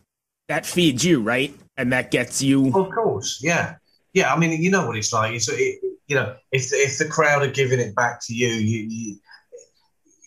that 0.48 0.68
feeds 0.68 1.04
you, 1.04 1.22
right, 1.22 1.58
and 1.76 1.92
that 1.92 2.12
gets 2.12 2.40
you. 2.40 2.68
Of 2.68 2.92
course, 2.92 3.40
yeah 3.42 3.78
yeah, 4.20 4.34
I 4.34 4.38
mean, 4.38 4.62
you 4.62 4.70
know 4.70 4.86
what 4.86 4.98
it's 4.98 5.14
like. 5.14 5.34
It's 5.34 5.48
it, 5.48 5.80
you 6.08 6.16
know, 6.16 6.36
if 6.52 6.74
if 6.74 6.98
the 6.98 7.08
crowd 7.08 7.42
are 7.42 7.52
giving 7.52 7.80
it 7.80 7.96
back 7.96 8.20
to 8.26 8.34
you, 8.34 8.50
you 8.50 8.80
you 8.90 9.20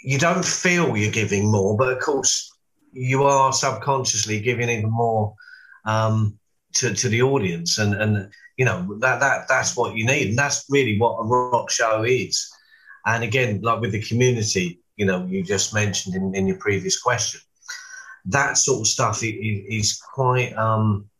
you 0.02 0.18
don't 0.18 0.44
feel 0.44 0.96
you're 0.96 1.12
giving 1.12 1.50
more, 1.50 1.76
but 1.76 1.92
of 1.92 2.00
course 2.00 2.50
you 2.92 3.24
are 3.24 3.52
subconsciously 3.52 4.40
giving 4.40 4.70
even 4.70 4.90
more 4.90 5.34
um, 5.84 6.38
to 6.76 6.94
to 6.94 7.08
the 7.10 7.20
audience, 7.20 7.76
and 7.76 7.94
and 7.94 8.30
you 8.56 8.64
know 8.64 8.96
that 9.00 9.20
that 9.20 9.46
that's 9.48 9.76
what 9.76 9.94
you 9.94 10.06
need, 10.06 10.30
and 10.30 10.38
that's 10.38 10.64
really 10.70 10.98
what 10.98 11.18
a 11.18 11.24
rock 11.26 11.70
show 11.70 12.02
is. 12.02 12.50
And 13.04 13.22
again, 13.22 13.60
like 13.60 13.80
with 13.80 13.92
the 13.92 14.00
community, 14.00 14.80
you 14.96 15.04
know, 15.04 15.26
you 15.26 15.42
just 15.42 15.74
mentioned 15.74 16.14
in, 16.14 16.34
in 16.34 16.46
your 16.46 16.58
previous 16.58 16.98
question, 16.98 17.40
that 18.26 18.56
sort 18.56 18.80
of 18.80 18.86
stuff 18.86 19.22
is, 19.22 19.34
is 19.68 20.00
quite. 20.14 20.56
Um, 20.56 21.10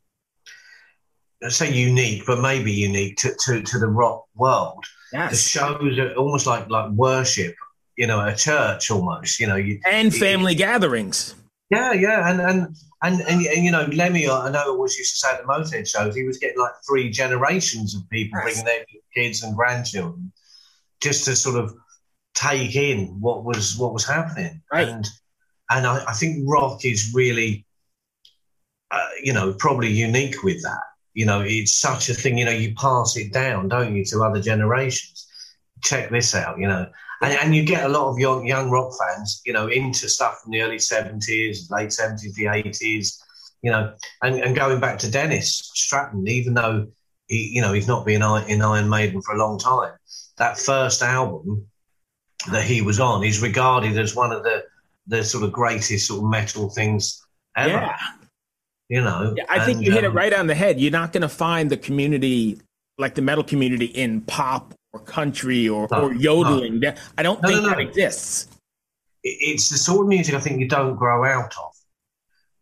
say 1.48 1.72
unique, 1.72 2.24
but 2.26 2.40
maybe 2.40 2.72
unique 2.72 3.16
to, 3.18 3.34
to, 3.44 3.62
to 3.62 3.78
the 3.78 3.88
rock 3.88 4.24
world 4.34 4.84
yes. 5.12 5.30
the 5.30 5.36
shows 5.36 5.98
are 5.98 6.14
almost 6.14 6.46
like 6.46 6.68
like 6.68 6.90
worship, 6.92 7.54
you 7.96 8.06
know, 8.06 8.24
a 8.24 8.34
church 8.34 8.90
almost, 8.90 9.38
you 9.38 9.46
know, 9.46 9.56
you, 9.56 9.80
and 9.88 10.14
family 10.14 10.52
it, 10.52 10.56
gatherings. 10.56 11.34
Yeah, 11.70 11.92
yeah, 11.92 12.30
and 12.30 12.40
and 12.40 12.76
and 13.02 13.20
and, 13.22 13.46
and 13.46 13.64
you 13.64 13.70
know, 13.70 13.86
Lemmy, 13.92 14.28
I 14.28 14.50
know 14.50 14.64
always 14.68 14.96
used 14.96 15.14
to 15.14 15.18
say 15.18 15.34
at 15.34 15.42
the 15.42 15.48
Motorhead 15.48 15.88
shows, 15.88 16.14
he 16.14 16.24
was 16.24 16.38
getting 16.38 16.58
like 16.58 16.72
three 16.86 17.10
generations 17.10 17.94
of 17.94 18.08
people 18.10 18.38
yes. 18.38 18.44
bringing 18.44 18.64
their 18.64 18.84
kids 19.14 19.42
and 19.42 19.56
grandchildren 19.56 20.32
just 21.00 21.24
to 21.26 21.36
sort 21.36 21.62
of 21.62 21.74
take 22.34 22.74
in 22.74 23.20
what 23.20 23.44
was 23.44 23.76
what 23.76 23.92
was 23.92 24.06
happening, 24.06 24.62
right. 24.72 24.88
and 24.88 25.06
and 25.70 25.86
I, 25.86 26.04
I 26.06 26.12
think 26.12 26.44
rock 26.46 26.84
is 26.84 27.12
really, 27.14 27.66
uh, 28.90 29.08
you 29.22 29.32
know, 29.32 29.54
probably 29.54 29.90
unique 29.90 30.42
with 30.42 30.62
that. 30.62 30.82
You 31.14 31.26
know, 31.26 31.40
it's 31.40 31.74
such 31.74 32.08
a 32.08 32.14
thing. 32.14 32.38
You 32.38 32.44
know, 32.44 32.52
you 32.52 32.74
pass 32.74 33.16
it 33.16 33.32
down, 33.32 33.68
don't 33.68 33.94
you, 33.94 34.04
to 34.06 34.22
other 34.22 34.40
generations. 34.40 35.26
Check 35.82 36.10
this 36.10 36.34
out. 36.34 36.58
You 36.58 36.68
know, 36.68 36.86
and, 37.22 37.38
and 37.38 37.54
you 37.54 37.64
get 37.64 37.84
a 37.84 37.88
lot 37.88 38.10
of 38.10 38.18
young 38.18 38.46
young 38.46 38.70
rock 38.70 38.92
fans, 38.98 39.42
you 39.44 39.52
know, 39.52 39.68
into 39.68 40.08
stuff 40.08 40.40
from 40.40 40.52
the 40.52 40.62
early 40.62 40.78
seventies, 40.78 41.70
late 41.70 41.92
seventies, 41.92 42.34
the 42.34 42.46
eighties. 42.46 43.22
You 43.62 43.70
know, 43.70 43.94
and, 44.22 44.40
and 44.40 44.56
going 44.56 44.80
back 44.80 44.98
to 45.00 45.10
Dennis 45.10 45.70
Stratton, 45.74 46.26
even 46.26 46.54
though 46.54 46.88
he, 47.28 47.52
you 47.54 47.60
know, 47.60 47.72
he's 47.72 47.86
not 47.86 48.04
been 48.04 48.22
in 48.22 48.62
Iron 48.62 48.88
Maiden 48.88 49.22
for 49.22 49.34
a 49.34 49.38
long 49.38 49.58
time, 49.58 49.92
that 50.38 50.58
first 50.58 51.02
album 51.02 51.66
that 52.50 52.64
he 52.64 52.82
was 52.82 52.98
on 52.98 53.22
is 53.22 53.40
regarded 53.40 53.96
as 53.98 54.16
one 54.16 54.32
of 54.32 54.42
the 54.42 54.64
the 55.06 55.22
sort 55.22 55.44
of 55.44 55.52
greatest 55.52 56.08
sort 56.08 56.24
of 56.24 56.30
metal 56.30 56.70
things 56.70 57.24
ever. 57.56 57.70
Yeah. 57.70 57.96
You 58.92 59.00
know, 59.00 59.32
yeah, 59.34 59.44
I 59.48 59.64
think 59.64 59.80
you 59.80 59.90
hit 59.90 60.04
it 60.04 60.08
um, 60.08 60.14
right 60.14 60.34
on 60.34 60.46
the 60.48 60.54
head. 60.54 60.78
You're 60.78 60.92
not 60.92 61.14
going 61.14 61.22
to 61.22 61.28
find 61.30 61.70
the 61.70 61.78
community 61.78 62.60
like 62.98 63.14
the 63.14 63.22
metal 63.22 63.42
community 63.42 63.86
in 63.86 64.20
pop 64.20 64.74
or 64.92 65.00
country 65.00 65.66
or, 65.66 65.88
no, 65.90 66.02
or 66.02 66.12
yodeling. 66.12 66.78
No. 66.78 66.92
I 67.16 67.22
don't 67.22 67.40
no, 67.40 67.48
think 67.48 67.64
that 67.64 67.80
exists. 67.80 68.48
It's 69.22 69.70
the 69.70 69.78
sort 69.78 70.02
of 70.02 70.08
music 70.08 70.34
I 70.34 70.40
think 70.40 70.60
you 70.60 70.68
don't 70.68 70.96
grow 70.96 71.24
out 71.24 71.54
of. 71.56 71.72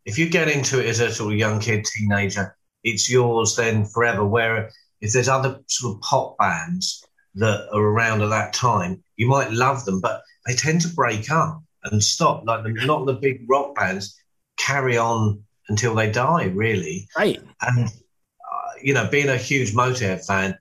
If 0.05 0.19
you 0.19 0.29
get 0.29 0.47
into 0.47 0.79
it 0.79 0.87
as 0.87 1.01
a 1.01 1.13
sort 1.13 1.33
of 1.33 1.39
young 1.41 1.59
kid, 1.59 1.85
teenager, 1.85 2.57
it's 2.85 3.11
yours 3.11 3.57
then 3.57 3.85
forever. 3.85 4.25
Where 4.25 4.71
if 5.01 5.13
there's 5.13 5.29
other 5.29 5.59
sort 5.67 5.97
of 5.97 6.01
pop 6.03 6.39
bands 6.39 7.05
that 7.35 7.67
are 7.73 7.83
around 7.83 8.23
at 8.23 8.31
that 8.31 8.53
time, 8.53 9.03
you 9.17 9.27
might 9.27 9.51
love 9.51 9.85
them, 9.85 10.01
but 10.01 10.23
they 10.47 10.55
tend 10.55 10.83
to 10.83 10.95
break 10.95 11.29
up 11.29 11.61
and 11.83 12.01
stop. 12.01 12.45
Like 12.47 12.63
the, 12.63 12.71
not 12.87 13.07
the 13.07 13.15
big 13.15 13.47
rock 13.49 13.75
bands 13.75 14.17
carry 14.57 14.97
on 14.97 15.43
until 15.71 15.95
they 15.95 16.11
die, 16.11 16.47
really. 16.47 17.09
Right. 17.17 17.41
And 17.63 17.87
uh, 17.87 18.71
you 18.83 18.93
know, 18.93 19.09
being 19.11 19.29
a 19.29 19.37
huge 19.37 19.73
Motorhead 19.73 20.27
fan, 20.27 20.59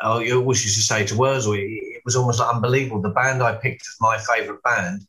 I 0.00 0.30
always 0.30 0.62
used 0.64 0.76
to 0.76 0.82
say 0.82 1.04
to 1.06 1.16
Wurzel, 1.16 1.54
it 1.54 2.02
was 2.04 2.14
almost 2.14 2.38
like 2.38 2.54
unbelievable. 2.54 3.00
The 3.00 3.10
band 3.10 3.42
I 3.42 3.54
picked 3.54 3.82
as 3.82 3.96
my 4.00 4.18
favourite 4.18 4.62
band 4.62 5.06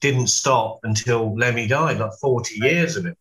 didn't 0.00 0.28
stop 0.28 0.80
until 0.82 1.36
Lemmy 1.36 1.66
died, 1.66 1.98
like 1.98 2.12
40 2.20 2.54
years 2.56 2.96
of 2.96 3.06
it. 3.06 3.16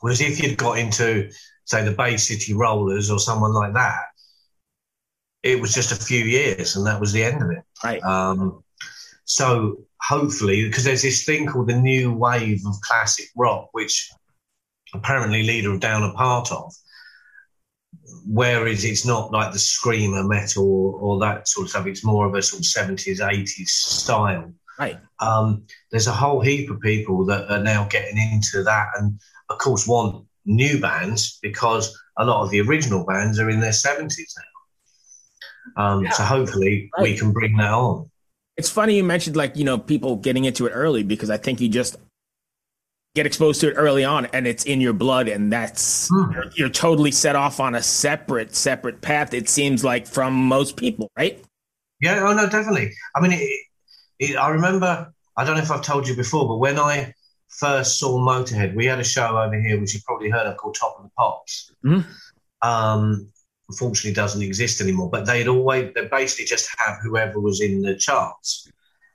Whereas 0.00 0.20
if 0.20 0.40
you'd 0.40 0.56
got 0.56 0.78
into, 0.78 1.30
say, 1.64 1.84
the 1.84 1.92
Bay 1.92 2.16
City 2.16 2.54
Rollers 2.54 3.10
or 3.10 3.18
someone 3.18 3.52
like 3.52 3.74
that, 3.74 4.04
it 5.42 5.60
was 5.60 5.74
just 5.74 5.92
a 5.92 5.96
few 5.96 6.24
years 6.24 6.76
and 6.76 6.86
that 6.86 7.00
was 7.00 7.12
the 7.12 7.24
end 7.24 7.42
of 7.42 7.50
it. 7.50 7.64
Right. 7.82 8.02
Um, 8.02 8.62
so 9.24 9.84
hopefully, 10.00 10.66
because 10.66 10.84
there's 10.84 11.02
this 11.02 11.24
thing 11.24 11.46
called 11.46 11.68
the 11.68 11.80
new 11.80 12.12
wave 12.12 12.60
of 12.66 12.80
classic 12.82 13.26
rock, 13.36 13.68
which 13.72 14.10
apparently 14.94 15.42
Leader 15.42 15.72
of 15.72 15.80
Down 15.80 16.02
are 16.02 16.14
part 16.14 16.50
of, 16.52 16.72
whereas 18.26 18.84
it's 18.84 19.04
not 19.04 19.32
like 19.32 19.52
the 19.52 19.58
screamer 19.58 20.24
metal 20.24 20.64
or, 20.64 21.00
or, 21.00 21.20
that 21.20 21.48
sort 21.48 21.66
of 21.66 21.70
stuff. 21.70 21.86
It's 21.86 22.04
more 22.04 22.26
of 22.26 22.34
a 22.34 22.42
sort 22.42 22.60
of 22.60 22.66
70s, 22.66 23.20
80s 23.20 23.68
style. 23.68 24.52
Right. 24.78 24.98
Um, 25.18 25.64
there's 25.90 26.06
a 26.06 26.12
whole 26.12 26.40
heap 26.40 26.70
of 26.70 26.80
people 26.80 27.24
that 27.26 27.50
are 27.50 27.62
now 27.62 27.86
getting 27.88 28.18
into 28.18 28.62
that 28.62 28.88
and, 28.98 29.20
of 29.48 29.58
course, 29.58 29.86
want 29.86 30.26
new 30.46 30.80
bands 30.80 31.38
because 31.42 31.96
a 32.16 32.24
lot 32.24 32.42
of 32.42 32.50
the 32.50 32.60
original 32.60 33.04
bands 33.04 33.38
are 33.38 33.50
in 33.50 33.60
their 33.60 33.70
70s 33.70 34.16
now. 34.16 35.82
Um, 35.82 36.04
yeah. 36.04 36.10
So 36.10 36.22
hopefully 36.22 36.90
right. 36.96 37.02
we 37.02 37.16
can 37.16 37.32
bring 37.32 37.56
that 37.58 37.72
on. 37.72 38.10
It's 38.56 38.68
funny 38.68 38.96
you 38.96 39.04
mentioned 39.04 39.36
like 39.36 39.56
you 39.56 39.64
know 39.64 39.78
people 39.78 40.16
getting 40.16 40.44
into 40.44 40.66
it 40.66 40.70
early 40.70 41.02
because 41.02 41.30
I 41.30 41.36
think 41.36 41.60
you 41.60 41.68
just 41.68 41.96
get 43.14 43.26
exposed 43.26 43.60
to 43.60 43.68
it 43.68 43.74
early 43.74 44.04
on 44.04 44.26
and 44.26 44.46
it's 44.46 44.64
in 44.64 44.80
your 44.80 44.92
blood 44.92 45.28
and 45.28 45.52
that's 45.52 46.08
hmm. 46.08 46.32
you're, 46.32 46.44
you're, 46.54 46.68
totally 46.68 47.10
set 47.10 47.34
off 47.34 47.58
on 47.58 47.74
a 47.74 47.82
separate 47.82 48.54
separate 48.54 49.00
path. 49.00 49.34
It 49.34 49.48
seems 49.48 49.82
like 49.82 50.06
from 50.06 50.34
most 50.34 50.76
people, 50.76 51.10
right? 51.16 51.42
Yeah. 52.00 52.24
Oh 52.26 52.32
no, 52.32 52.48
definitely. 52.48 52.92
I 53.14 53.20
mean, 53.20 53.32
it, 53.32 53.60
it, 54.18 54.36
I 54.36 54.50
remember. 54.50 55.12
I 55.36 55.44
don't 55.44 55.56
know 55.56 55.62
if 55.62 55.70
I've 55.70 55.82
told 55.82 56.06
you 56.06 56.14
before, 56.14 56.46
but 56.46 56.56
when 56.56 56.78
I 56.78 57.14
first 57.48 57.98
saw 57.98 58.18
Motorhead, 58.18 58.74
we 58.74 58.86
had 58.86 59.00
a 59.00 59.04
show 59.04 59.38
over 59.38 59.58
here 59.58 59.80
which 59.80 59.94
you 59.94 60.00
probably 60.04 60.28
heard 60.28 60.46
of 60.46 60.56
called 60.56 60.76
Top 60.78 60.96
of 60.98 61.04
the 61.04 61.10
Pops. 61.16 61.72
Mm-hmm. 61.84 62.68
Um, 62.68 63.30
unfortunately 63.70 64.12
doesn't 64.12 64.42
exist 64.42 64.80
anymore. 64.80 65.08
But 65.10 65.26
they'd 65.26 65.48
always 65.48 65.92
they 65.94 66.06
basically 66.06 66.44
just 66.44 66.68
have 66.78 66.98
whoever 67.02 67.40
was 67.40 67.60
in 67.60 67.80
the 67.80 67.96
charts. 67.96 68.70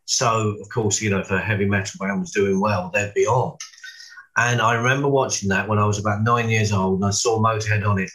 So 0.05 0.55
of 0.61 0.69
course, 0.69 1.01
you 1.01 1.09
know, 1.09 1.19
if 1.19 1.31
a 1.31 1.39
heavy 1.39 1.65
metal 1.65 1.99
band 1.99 2.21
was 2.21 2.31
doing 2.31 2.59
well, 2.59 2.91
they'd 2.93 3.13
be 3.13 3.27
on. 3.27 3.57
And 4.37 4.61
I 4.61 4.73
remember 4.73 5.07
watching 5.07 5.49
that 5.49 5.67
when 5.67 5.79
I 5.79 5.85
was 5.85 5.97
about 5.97 6.23
nine 6.23 6.49
years 6.49 6.71
old, 6.71 6.99
and 6.99 7.05
I 7.05 7.11
saw 7.11 7.39
Motorhead 7.39 7.87
on 7.87 7.99
it, 7.99 8.11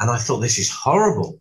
and 0.00 0.10
I 0.10 0.16
thought 0.16 0.40
this 0.40 0.58
is 0.58 0.70
horrible. 0.70 1.40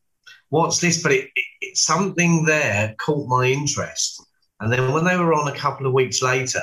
What's 0.49 0.79
this? 0.79 1.01
But 1.01 1.13
it, 1.13 1.29
it, 1.61 1.77
something 1.77 2.45
there 2.45 2.95
caught 2.99 3.27
my 3.27 3.45
interest. 3.45 4.23
And 4.59 4.71
then 4.71 4.91
when 4.91 5.05
they 5.05 5.17
were 5.17 5.33
on 5.33 5.47
a 5.47 5.55
couple 5.55 5.87
of 5.87 5.93
weeks 5.93 6.21
later, 6.21 6.61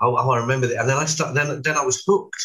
oh 0.00 0.16
I 0.16 0.38
remember 0.38 0.66
that. 0.66 0.80
And 0.80 0.88
then 0.88 0.96
I 0.96 1.04
started. 1.04 1.34
Then 1.34 1.62
then 1.62 1.76
I 1.76 1.84
was 1.84 2.02
hooked. 2.06 2.44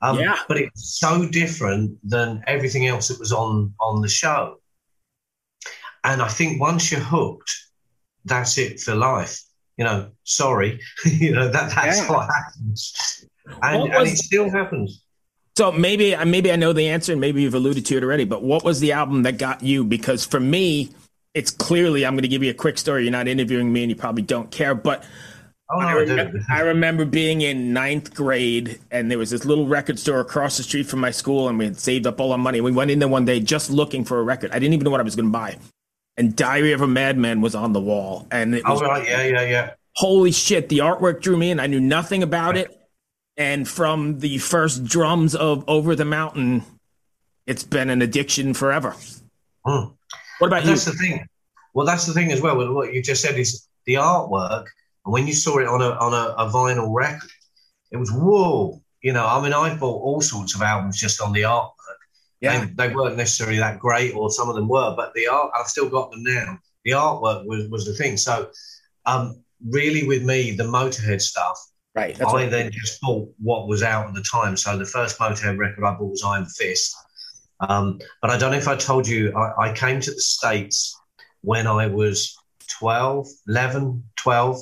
Um, 0.00 0.18
yeah. 0.18 0.36
But 0.46 0.58
it's 0.58 0.98
so 0.98 1.28
different 1.28 1.98
than 2.08 2.44
everything 2.46 2.86
else 2.86 3.08
that 3.08 3.18
was 3.18 3.32
on 3.32 3.74
on 3.80 4.00
the 4.00 4.08
show. 4.08 4.60
And 6.04 6.22
I 6.22 6.28
think 6.28 6.60
once 6.60 6.92
you're 6.92 7.00
hooked, 7.00 7.50
that's 8.24 8.58
it 8.58 8.80
for 8.80 8.94
life. 8.94 9.42
You 9.76 9.84
know, 9.84 10.10
sorry, 10.24 10.80
you 11.04 11.32
know 11.32 11.48
that 11.48 11.74
that's 11.74 11.98
yeah. 12.00 12.10
what 12.10 12.28
happens, 12.28 13.24
and, 13.62 13.82
was, 13.82 13.90
and 13.92 14.08
it 14.08 14.18
still 14.18 14.50
happens. 14.50 15.02
So 15.56 15.72
maybe 15.72 16.16
maybe 16.24 16.52
I 16.52 16.56
know 16.56 16.72
the 16.72 16.88
answer, 16.88 17.12
and 17.12 17.20
maybe 17.20 17.42
you've 17.42 17.54
alluded 17.54 17.84
to 17.86 17.96
it 17.96 18.02
already. 18.02 18.24
But 18.24 18.42
what 18.42 18.64
was 18.64 18.80
the 18.80 18.92
album 18.92 19.24
that 19.24 19.38
got 19.38 19.62
you? 19.62 19.84
Because 19.84 20.24
for 20.24 20.40
me, 20.40 20.90
it's 21.34 21.50
clearly 21.50 22.06
I'm 22.06 22.14
going 22.14 22.22
to 22.22 22.28
give 22.28 22.42
you 22.42 22.50
a 22.50 22.54
quick 22.54 22.78
story. 22.78 23.02
You're 23.02 23.12
not 23.12 23.28
interviewing 23.28 23.72
me, 23.72 23.82
and 23.82 23.90
you 23.90 23.96
probably 23.96 24.22
don't 24.22 24.50
care, 24.50 24.74
but 24.74 25.04
Oh, 25.70 25.80
I, 25.80 25.92
remember, 25.92 26.40
I, 26.48 26.60
remember 26.60 27.04
being 27.04 27.42
in 27.42 27.72
ninth 27.72 28.14
grade, 28.14 28.80
and 28.90 29.10
there 29.10 29.18
was 29.18 29.30
this 29.30 29.44
little 29.44 29.66
record 29.66 29.98
store 29.98 30.20
across 30.20 30.56
the 30.56 30.62
street 30.62 30.86
from 30.86 31.00
my 31.00 31.10
school, 31.10 31.48
and 31.48 31.58
we 31.58 31.66
had 31.66 31.78
saved 31.78 32.06
up 32.06 32.20
all 32.20 32.32
our 32.32 32.38
money. 32.38 32.60
We 32.60 32.72
went 32.72 32.90
in 32.90 32.98
there 32.98 33.08
one 33.08 33.26
day 33.26 33.40
just 33.40 33.70
looking 33.70 34.04
for 34.04 34.18
a 34.18 34.22
record. 34.22 34.50
I 34.52 34.58
didn't 34.58 34.74
even 34.74 34.84
know 34.84 34.90
what 34.90 35.00
I 35.00 35.04
was 35.04 35.14
going 35.14 35.28
to 35.28 35.32
buy. 35.32 35.58
And 36.16 36.34
Diary 36.34 36.72
of 36.72 36.80
a 36.80 36.86
Madman 36.86 37.42
was 37.42 37.54
on 37.54 37.74
the 37.74 37.80
wall, 37.80 38.26
and 38.30 38.54
it 38.54 38.62
oh, 38.64 38.72
was, 38.72 38.82
oh 38.82 38.86
right, 38.86 39.06
yeah, 39.06 39.22
yeah, 39.24 39.42
yeah. 39.42 39.70
Holy 39.94 40.32
shit! 40.32 40.68
The 40.68 40.78
artwork 40.78 41.20
drew 41.20 41.36
me 41.36 41.50
in. 41.50 41.60
I 41.60 41.66
knew 41.66 41.80
nothing 41.80 42.22
about 42.22 42.56
it, 42.56 42.77
and 43.38 43.66
from 43.66 44.18
the 44.18 44.36
first 44.36 44.84
drums 44.84 45.34
of 45.34 45.64
Over 45.66 45.96
the 45.96 46.04
Mountain, 46.04 46.64
it's 47.46 47.64
been 47.64 47.88
an 47.88 48.02
addiction 48.02 48.52
forever. 48.52 48.94
Hmm. 49.64 49.92
What 50.38 50.48
about 50.48 50.64
you? 50.64 50.70
That's 50.70 50.84
the 50.84 50.92
thing. 50.92 51.26
Well, 51.72 51.86
that's 51.86 52.04
the 52.04 52.12
thing 52.12 52.32
as 52.32 52.42
well. 52.42 52.74
What 52.74 52.92
you 52.92 53.02
just 53.02 53.22
said 53.22 53.38
is 53.38 53.66
the 53.86 53.94
artwork 53.94 54.66
and 55.08 55.12
when 55.14 55.26
you 55.26 55.32
saw 55.32 55.56
it 55.56 55.66
on 55.66 55.80
a 55.80 55.88
on 55.92 56.12
a, 56.12 56.34
a 56.34 56.50
vinyl 56.50 56.94
record, 56.94 57.30
it 57.90 57.96
was 57.96 58.12
whoa. 58.12 58.82
You 59.00 59.14
know, 59.14 59.26
I 59.26 59.42
mean, 59.42 59.54
I 59.54 59.74
bought 59.74 60.02
all 60.02 60.20
sorts 60.20 60.54
of 60.54 60.60
albums 60.60 61.00
just 61.00 61.22
on 61.22 61.32
the 61.32 61.42
artwork. 61.42 61.72
Yeah, 62.42 62.66
they, 62.66 62.88
they, 62.88 62.94
weren't 62.94 63.16
necessarily 63.16 63.58
that 63.58 63.78
great, 63.78 64.14
or 64.14 64.30
some 64.30 64.50
of 64.50 64.54
them 64.54 64.68
were, 64.68 64.94
but 64.94 65.14
the 65.14 65.28
art 65.28 65.50
I've 65.58 65.66
still 65.66 65.88
got 65.88 66.10
them 66.10 66.24
now. 66.24 66.58
The 66.84 66.90
artwork 66.90 67.46
was 67.46 67.70
was 67.70 67.86
the 67.86 67.94
thing. 67.94 68.18
So, 68.18 68.50
um, 69.06 69.42
really, 69.66 70.06
with 70.06 70.22
me, 70.24 70.50
the 70.50 70.64
Motorhead 70.64 71.22
stuff. 71.22 71.58
Right. 71.98 72.22
I 72.22 72.46
then 72.46 72.70
just 72.70 73.00
bought 73.00 73.28
what 73.40 73.66
was 73.66 73.82
out 73.82 74.06
at 74.06 74.14
the 74.14 74.22
time. 74.22 74.56
So 74.56 74.78
the 74.78 74.86
first 74.86 75.18
Motorhead 75.18 75.58
record 75.58 75.84
I 75.84 75.94
bought 75.94 76.10
was 76.10 76.22
Iron 76.24 76.46
Fist. 76.46 76.94
Um, 77.58 77.98
but 78.22 78.30
I 78.30 78.38
don't 78.38 78.52
know 78.52 78.56
if 78.56 78.68
I 78.68 78.76
told 78.76 79.08
you, 79.08 79.34
I, 79.34 79.70
I 79.70 79.72
came 79.72 80.00
to 80.00 80.10
the 80.12 80.20
States 80.20 80.96
when 81.40 81.66
I 81.66 81.88
was 81.88 82.36
12, 82.78 83.26
11, 83.48 84.04
12 84.14 84.60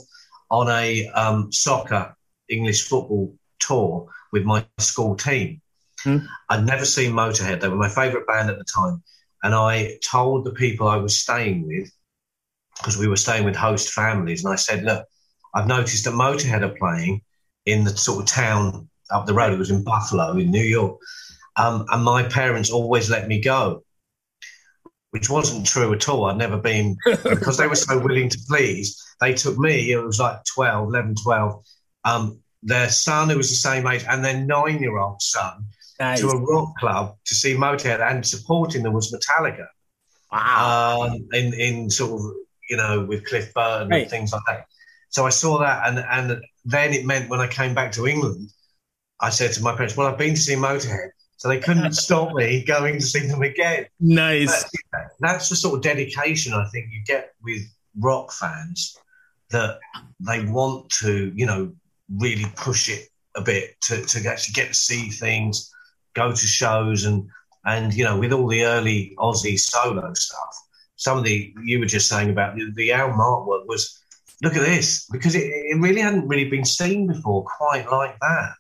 on 0.51 0.71
a 0.71 1.07
um, 1.09 1.53
soccer 1.53 2.17
English 2.49 2.89
football 2.89 3.35
tour 3.59 4.09
with 4.33 4.45
my 4.45 4.65
school 4.79 5.15
team. 5.15 5.61
Mm. 6.05 6.27
I'd 6.49 6.65
never 6.65 6.87
seen 6.87 7.13
Motorhead. 7.13 7.61
They 7.61 7.69
were 7.69 7.77
my 7.77 7.91
favourite 7.91 8.27
band 8.27 8.49
at 8.49 8.57
the 8.57 8.65
time. 8.65 9.03
And 9.43 9.55
I 9.55 9.99
told 10.03 10.47
the 10.47 10.53
people 10.53 10.89
I 10.89 10.97
was 10.97 11.19
staying 11.19 11.67
with, 11.67 11.91
because 12.79 12.97
we 12.97 13.09
were 13.09 13.17
staying 13.17 13.45
with 13.45 13.57
host 13.57 13.93
families, 13.93 14.43
and 14.43 14.53
I 14.55 14.57
said, 14.57 14.85
Look, 14.85 15.07
I've 15.55 15.67
noticed 15.67 16.05
that 16.05 16.15
Motorhead 16.15 16.63
are 16.63 16.75
playing 16.79 17.21
in 17.67 17.85
the 17.85 17.97
sort 17.97 18.23
of 18.23 18.27
town 18.27 18.89
up 19.11 19.27
the 19.27 19.35
road. 19.35 19.53
It 19.53 19.59
was 19.59 19.71
in 19.71 19.85
Buffalo, 19.85 20.37
in 20.37 20.51
New 20.51 20.63
York. 20.63 20.99
Um, 21.57 21.87
and 21.91 22.05
my 22.05 22.23
parents 22.23 22.71
always 22.71 23.11
let 23.11 23.29
me 23.29 23.41
go, 23.41 23.83
which 25.11 25.31
wasn't 25.31 25.67
true 25.67 25.93
at 25.93 26.09
all. 26.09 26.27
I'd 26.27 26.37
never 26.37 26.59
been, 26.59 26.97
because 27.25 27.57
they 27.57 27.67
were 27.67 27.77
so 27.77 27.99
willing 27.99 28.29
to 28.29 28.39
please, 28.49 29.03
they 29.21 29.35
took 29.35 29.59
me, 29.59 29.93
it 29.93 30.03
was 30.03 30.21
like 30.21 30.39
12, 30.55 30.89
11, 30.89 31.15
12, 31.23 31.65
um, 32.05 32.41
their 32.63 32.89
son, 32.89 33.31
who 33.31 33.37
was 33.37 33.49
the 33.49 33.57
same 33.57 33.87
age, 33.87 34.05
and 34.09 34.25
their 34.25 34.39
nine 34.39 34.81
year 34.81 34.99
old 34.99 35.23
son 35.23 35.67
nice. 35.99 36.21
to 36.21 36.29
a 36.29 36.39
rock 36.39 36.77
club 36.79 37.17
to 37.25 37.35
see 37.35 37.55
Motorhead, 37.55 38.01
and 38.01 38.27
supporting 38.27 38.83
them 38.83 38.93
was 38.93 39.13
Metallica. 39.13 39.67
Wow. 40.31 41.09
Um, 41.09 41.29
in, 41.33 41.55
in 41.55 41.91
sort 41.91 42.21
of, 42.21 42.27
you 42.69 42.77
know, 42.77 43.05
with 43.05 43.25
Cliff 43.25 43.55
Burton 43.55 43.89
right. 43.89 44.03
and 44.03 44.11
things 44.11 44.33
like 44.33 44.43
that. 44.49 44.67
So 45.17 45.25
I 45.25 45.31
saw 45.31 45.57
that, 45.61 45.89
and, 45.89 45.99
and 45.99 46.43
then 46.67 46.93
it 46.93 47.07
meant 47.07 47.31
when 47.31 47.41
I 47.41 47.47
came 47.47 47.73
back 47.73 47.91
to 47.93 48.07
England, 48.07 48.51
I 49.19 49.31
said 49.31 49.51
to 49.55 49.63
my 49.63 49.75
parents, 49.75 49.97
Well, 49.97 50.07
I've 50.07 50.19
been 50.19 50.35
to 50.35 50.41
see 50.41 50.57
Motorhead. 50.57 51.09
So 51.39 51.49
they 51.49 51.59
couldn't 51.59 51.93
stop 52.07 52.35
me 52.35 52.63
going 52.63 52.97
to 52.97 53.01
see 53.01 53.27
them 53.27 53.41
again. 53.41 53.87
Nice. 53.99 54.65
But 54.93 55.05
that's 55.21 55.49
the 55.49 55.57
sort 55.57 55.77
of 55.77 55.83
dedication 55.83 56.53
I 56.53 56.67
think 56.67 56.89
you 56.91 57.01
get 57.07 57.33
with 57.43 57.63
rock 57.99 58.31
fans 58.31 58.95
that 59.53 59.79
they 60.21 60.45
want 60.45 60.91
to, 61.01 61.33
you 61.35 61.47
know, 61.47 61.73
really 62.15 62.45
push 62.55 62.91
it 62.91 63.09
a 63.37 63.41
bit 63.41 63.71
to, 63.85 64.05
to 64.05 64.29
actually 64.29 64.53
get 64.53 64.69
to 64.69 64.75
see 64.75 65.09
things, 65.09 65.73
go 66.13 66.31
to 66.31 66.47
shows, 66.47 67.07
and 67.07 67.27
and 67.65 67.95
you 67.95 68.05
know, 68.05 68.19
with 68.19 68.35
all 68.35 68.49
the 68.49 68.67
early 68.67 69.15
Ozzy 69.17 69.59
solo 69.59 70.13
stuff, 70.13 70.59
some 70.97 71.17
of 71.17 71.25
the 71.25 71.55
you 71.65 71.79
were 71.79 71.87
just 71.87 72.07
saying 72.07 72.29
about 72.29 72.55
the, 72.55 72.71
the 72.75 72.93
album 72.93 73.17
artwork 73.17 73.67
was 73.67 74.03
look 74.43 74.57
at 74.57 74.65
this 74.65 75.07
because 75.11 75.35
it, 75.35 75.45
it 75.45 75.81
really 75.81 76.01
hadn't 76.01 76.29
really 76.29 76.49
been 76.49 76.65
seen 76.65 77.07
before 77.07 77.45
quite 77.45 77.91
like 77.91 78.17
that, 78.21 78.53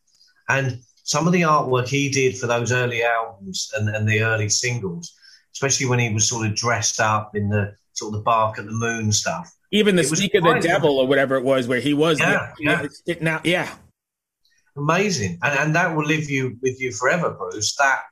and 0.48 0.80
some 1.06 1.26
of 1.26 1.32
the 1.32 1.42
artwork 1.42 1.86
he 1.86 2.08
did 2.08 2.36
for 2.36 2.48
those 2.48 2.72
early 2.72 3.04
albums 3.04 3.70
and, 3.76 3.88
and 3.88 4.08
the 4.08 4.22
early 4.22 4.48
singles, 4.48 5.14
especially 5.54 5.86
when 5.86 6.00
he 6.00 6.12
was 6.12 6.28
sort 6.28 6.46
of 6.46 6.54
dressed 6.54 7.00
up 7.00 7.36
in 7.36 7.48
the 7.48 7.72
sort 7.92 8.12
of 8.12 8.18
the 8.18 8.24
bark 8.24 8.58
at 8.58 8.66
the 8.66 8.72
moon 8.72 9.12
stuff. 9.12 9.52
Even 9.72 9.96
the 9.96 10.04
Speak 10.04 10.34
of 10.34 10.44
the 10.44 10.58
Devil 10.60 10.98
or 10.98 11.06
whatever 11.06 11.36
it 11.36 11.44
was, 11.44 11.68
where 11.68 11.80
he 11.80 11.94
was 11.94 12.20
yeah, 12.20 12.52
yeah. 12.58 12.86
now, 13.20 13.40
yeah. 13.44 13.74
Amazing. 14.76 15.38
And 15.42 15.58
and 15.58 15.74
that 15.74 15.96
will 15.96 16.04
live 16.04 16.28
you 16.28 16.58
with 16.60 16.80
you 16.80 16.92
forever, 16.92 17.30
Bruce. 17.30 17.74
That 17.76 18.02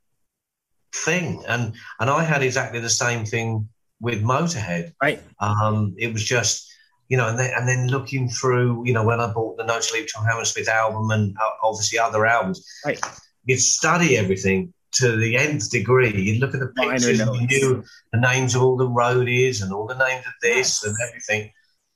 thing. 0.94 1.44
And 1.49 1.75
and 2.00 2.11
I 2.11 2.25
had 2.25 2.42
exactly 2.42 2.80
the 2.80 2.90
same 2.90 3.25
thing 3.25 3.68
with 4.00 4.23
Motorhead. 4.23 4.92
Right. 5.02 5.23
Um, 5.40 5.94
it 5.99 6.12
was 6.12 6.25
just 6.25 6.71
you 7.08 7.16
know, 7.16 7.28
and 7.28 7.38
then, 7.38 7.50
and 7.56 7.68
then 7.68 7.88
looking 7.88 8.28
through, 8.28 8.87
you 8.87 8.92
know, 8.92 9.04
when 9.04 9.20
I 9.20 9.32
bought 9.32 9.56
the 9.56 9.64
No 9.64 9.80
Sleep 9.80 10.06
Till 10.12 10.25
Hammersmith 10.25 10.68
album 10.68 11.11
and 11.11 11.37
uh, 11.37 11.50
obviously 11.62 11.99
other 11.99 12.26
albums, 12.26 12.66
right. 12.84 13.00
you'd 13.44 13.61
study 13.61 14.16
everything 14.16 14.73
to 14.92 15.16
the 15.16 15.37
nth 15.37 15.70
degree. 15.70 16.11
You'd 16.11 16.40
look 16.40 16.54
at 16.54 16.61
the 16.61 16.68
pictures 16.68 17.20
and 17.20 17.34
you 17.37 17.46
knew 17.46 17.84
the 18.12 18.20
names 18.20 18.54
of 18.54 18.62
all 18.62 18.76
the 18.76 18.88
roadies 18.88 19.62
and 19.62 19.73
all 19.73 19.87
the 19.87 19.99
names 19.99 20.25
of 20.26 20.32
this 20.40 20.82
yes. 20.82 20.84
and 20.84 20.96
everything. 21.08 21.52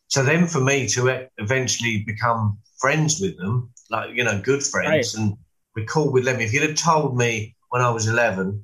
So 0.09 0.23
then 0.23 0.47
for 0.47 0.61
me 0.61 0.87
to 0.89 1.29
eventually 1.39 2.03
become 2.07 2.59
friends 2.79 3.21
with 3.21 3.37
them, 3.39 3.71
like, 3.91 4.15
you 4.15 4.25
know, 4.25 4.41
good 4.41 4.63
friends 4.63 5.15
right. 5.15 5.23
and 5.23 5.37
record 5.75 6.13
with 6.13 6.25
Lemmy, 6.25 6.45
if 6.45 6.53
you'd 6.53 6.69
have 6.69 6.77
told 6.77 7.17
me 7.17 7.55
when 7.71 7.83
I 7.83 7.91
was 7.91 8.09
11 8.09 8.63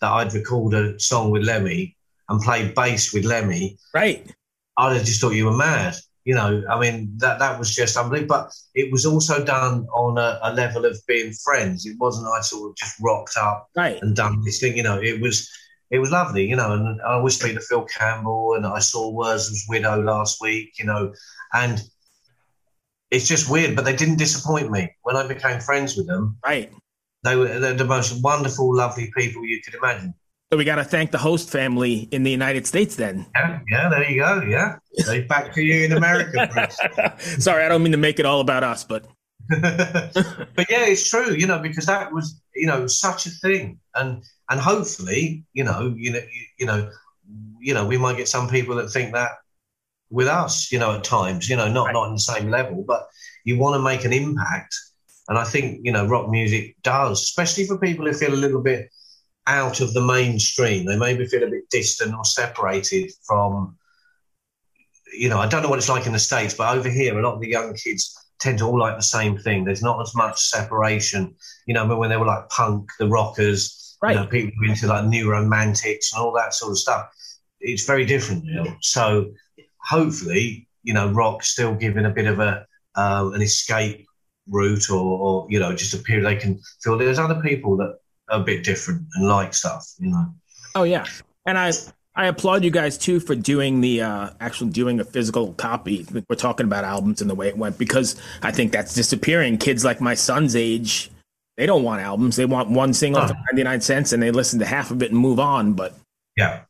that 0.00 0.10
I'd 0.10 0.34
record 0.34 0.74
a 0.74 0.98
song 1.00 1.30
with 1.30 1.42
Lemmy 1.42 1.96
and 2.28 2.40
play 2.40 2.72
bass 2.72 3.12
with 3.12 3.24
Lemmy. 3.24 3.76
Right 3.94 4.32
I'd 4.80 4.96
have 4.96 5.04
just 5.04 5.20
thought 5.20 5.34
you 5.34 5.46
were 5.46 5.56
mad. 5.56 5.94
You 6.24 6.34
know, 6.34 6.62
I 6.70 6.78
mean, 6.78 7.12
that 7.18 7.38
that 7.38 7.58
was 7.58 7.74
just 7.74 7.96
unbelievable. 7.96 8.36
But 8.36 8.52
it 8.74 8.92
was 8.92 9.06
also 9.06 9.44
done 9.44 9.86
on 9.94 10.18
a, 10.18 10.38
a 10.42 10.52
level 10.54 10.84
of 10.84 10.98
being 11.06 11.32
friends. 11.32 11.86
It 11.86 11.96
wasn't 11.98 12.28
I 12.28 12.40
sort 12.40 12.70
of 12.70 12.76
just 12.76 12.96
rocked 13.00 13.36
up 13.36 13.68
right. 13.74 13.98
and 14.00 14.14
done 14.14 14.42
this 14.44 14.60
thing. 14.60 14.76
You 14.76 14.82
know, 14.82 15.00
it 15.00 15.20
was 15.20 15.50
it 15.90 15.98
was 15.98 16.10
lovely. 16.10 16.46
You 16.46 16.56
know, 16.56 16.72
and 16.72 17.00
I 17.02 17.14
always 17.14 17.38
speak 17.38 17.54
to 17.54 17.60
Phil 17.60 17.84
Campbell, 17.84 18.54
and 18.54 18.66
I 18.66 18.78
saw 18.80 19.10
Wurz's 19.10 19.66
widow 19.68 20.00
last 20.02 20.40
week. 20.40 20.78
You 20.78 20.86
know, 20.86 21.12
and 21.52 21.82
it's 23.10 23.26
just 23.26 23.50
weird, 23.50 23.74
but 23.74 23.84
they 23.84 23.96
didn't 23.96 24.18
disappoint 24.18 24.70
me 24.70 24.94
when 25.02 25.16
I 25.16 25.26
became 25.26 25.60
friends 25.60 25.96
with 25.96 26.06
them. 26.06 26.38
Right. 26.44 26.70
They 27.24 27.36
were 27.36 27.58
they're 27.58 27.74
the 27.74 27.84
most 27.84 28.22
wonderful, 28.22 28.74
lovely 28.74 29.10
people 29.16 29.44
you 29.44 29.60
could 29.62 29.74
imagine. 29.74 30.14
So 30.52 30.56
we 30.56 30.64
got 30.64 30.76
to 30.76 30.84
thank 30.84 31.12
the 31.12 31.18
host 31.18 31.48
family 31.48 32.08
in 32.10 32.24
the 32.24 32.30
United 32.30 32.66
States 32.66 32.96
then. 32.96 33.24
Yeah, 33.36 33.60
yeah, 33.70 33.88
there 33.88 34.10
you 34.10 34.20
go. 34.20 34.42
Yeah. 34.42 34.78
So 34.94 35.22
back 35.22 35.54
to 35.54 35.62
you 35.62 35.84
in 35.84 35.92
America. 35.92 36.68
Sorry, 37.38 37.62
I 37.62 37.68
don't 37.68 37.84
mean 37.84 37.92
to 37.92 37.98
make 37.98 38.18
it 38.18 38.26
all 38.26 38.40
about 38.40 38.64
us, 38.64 38.82
but. 38.82 39.06
but 39.48 40.66
yeah, 40.68 40.86
it's 40.86 41.08
true, 41.08 41.34
you 41.34 41.46
know, 41.46 41.60
because 41.60 41.86
that 41.86 42.12
was, 42.12 42.40
you 42.52 42.66
know, 42.66 42.88
such 42.88 43.26
a 43.26 43.30
thing. 43.30 43.78
And 43.94 44.24
and 44.48 44.60
hopefully, 44.60 45.44
you 45.52 45.62
know, 45.62 45.94
you 45.96 46.10
know, 46.12 46.18
you, 46.18 46.44
you 46.58 46.66
know, 46.66 46.90
you 47.60 47.72
know, 47.72 47.86
we 47.86 47.96
might 47.96 48.16
get 48.16 48.26
some 48.26 48.48
people 48.48 48.74
that 48.76 48.90
think 48.90 49.12
that 49.12 49.30
with 50.10 50.26
us, 50.26 50.72
you 50.72 50.80
know, 50.80 50.96
at 50.96 51.04
times, 51.04 51.48
you 51.48 51.54
know, 51.54 51.70
not 51.70 51.86
right. 51.86 51.92
not 51.92 52.08
on 52.08 52.14
the 52.14 52.20
same 52.20 52.50
level, 52.50 52.84
but 52.86 53.08
you 53.44 53.56
want 53.56 53.76
to 53.76 53.82
make 53.82 54.04
an 54.04 54.12
impact. 54.12 54.74
And 55.28 55.38
I 55.38 55.44
think, 55.44 55.80
you 55.84 55.92
know, 55.92 56.06
rock 56.06 56.28
music 56.28 56.74
does, 56.82 57.22
especially 57.22 57.66
for 57.66 57.78
people 57.78 58.04
who 58.04 58.12
feel 58.12 58.34
a 58.34 58.44
little 58.44 58.60
bit 58.60 58.90
out 59.46 59.80
of 59.80 59.92
the 59.94 60.00
mainstream. 60.00 60.86
They 60.86 60.96
maybe 60.96 61.26
feel 61.26 61.42
a 61.42 61.50
bit 61.50 61.68
distant 61.70 62.14
or 62.14 62.24
separated 62.24 63.12
from, 63.26 63.76
you 65.12 65.28
know, 65.28 65.38
I 65.38 65.48
don't 65.48 65.62
know 65.62 65.68
what 65.68 65.78
it's 65.78 65.88
like 65.88 66.06
in 66.06 66.12
the 66.12 66.18
States, 66.18 66.54
but 66.54 66.76
over 66.76 66.88
here, 66.88 67.18
a 67.18 67.22
lot 67.22 67.34
of 67.34 67.40
the 67.40 67.48
young 67.48 67.74
kids 67.74 68.16
tend 68.38 68.58
to 68.58 68.64
all 68.64 68.78
like 68.78 68.96
the 68.96 69.02
same 69.02 69.36
thing. 69.38 69.64
There's 69.64 69.82
not 69.82 70.00
as 70.00 70.14
much 70.14 70.40
separation. 70.40 71.34
You 71.66 71.74
know, 71.74 71.86
when 71.96 72.10
they 72.10 72.16
were 72.16 72.26
like 72.26 72.48
punk, 72.48 72.90
the 72.98 73.08
rockers, 73.08 73.96
right. 74.02 74.14
you 74.14 74.20
know, 74.20 74.26
people 74.26 74.52
into 74.68 74.86
like 74.86 75.04
new 75.06 75.30
romantics 75.30 76.12
and 76.12 76.22
all 76.22 76.32
that 76.32 76.54
sort 76.54 76.72
of 76.72 76.78
stuff. 76.78 77.08
It's 77.60 77.84
very 77.84 78.06
different 78.06 78.44
now. 78.44 78.76
So 78.80 79.32
hopefully, 79.78 80.68
you 80.82 80.94
know, 80.94 81.10
rock 81.10 81.42
still 81.42 81.74
giving 81.74 82.06
a 82.06 82.10
bit 82.10 82.26
of 82.26 82.40
a 82.40 82.66
uh, 82.96 83.30
an 83.34 83.42
escape 83.42 84.06
route 84.48 84.90
or, 84.90 84.96
or, 84.96 85.46
you 85.48 85.58
know, 85.58 85.74
just 85.74 85.94
a 85.94 85.98
period 85.98 86.26
they 86.26 86.36
can 86.36 86.60
feel 86.82 86.98
there's 86.98 87.18
other 87.18 87.40
people 87.40 87.76
that 87.76 87.99
a 88.30 88.40
bit 88.40 88.64
different 88.64 89.02
and 89.14 89.28
like 89.28 89.54
stuff, 89.54 89.86
you 89.98 90.10
know. 90.10 90.26
Oh 90.74 90.84
yeah, 90.84 91.04
and 91.46 91.58
I 91.58 91.72
I 92.14 92.26
applaud 92.26 92.64
you 92.64 92.70
guys 92.70 92.98
too 92.98 93.20
for 93.20 93.34
doing 93.34 93.80
the 93.80 94.02
uh, 94.02 94.30
actually 94.40 94.70
doing 94.70 95.00
a 95.00 95.04
physical 95.04 95.52
copy. 95.54 96.06
We're 96.28 96.36
talking 96.36 96.64
about 96.66 96.84
albums 96.84 97.20
and 97.20 97.30
the 97.30 97.34
way 97.34 97.48
it 97.48 97.56
went 97.56 97.78
because 97.78 98.20
I 98.42 98.52
think 98.52 98.72
that's 98.72 98.94
disappearing. 98.94 99.58
Kids 99.58 99.84
like 99.84 100.00
my 100.00 100.14
son's 100.14 100.56
age, 100.56 101.10
they 101.56 101.66
don't 101.66 101.82
want 101.82 102.02
albums. 102.02 102.36
They 102.36 102.46
want 102.46 102.70
one 102.70 102.94
single 102.94 103.26
for 103.26 103.34
ninety 103.34 103.62
nine 103.62 103.80
cents 103.80 104.12
and 104.12 104.22
they 104.22 104.30
listen 104.30 104.58
to 104.58 104.66
half 104.66 104.90
of 104.90 105.02
it 105.02 105.10
and 105.10 105.20
move 105.20 105.38
on. 105.38 105.74
But 105.74 105.94
yeah. 106.36 106.62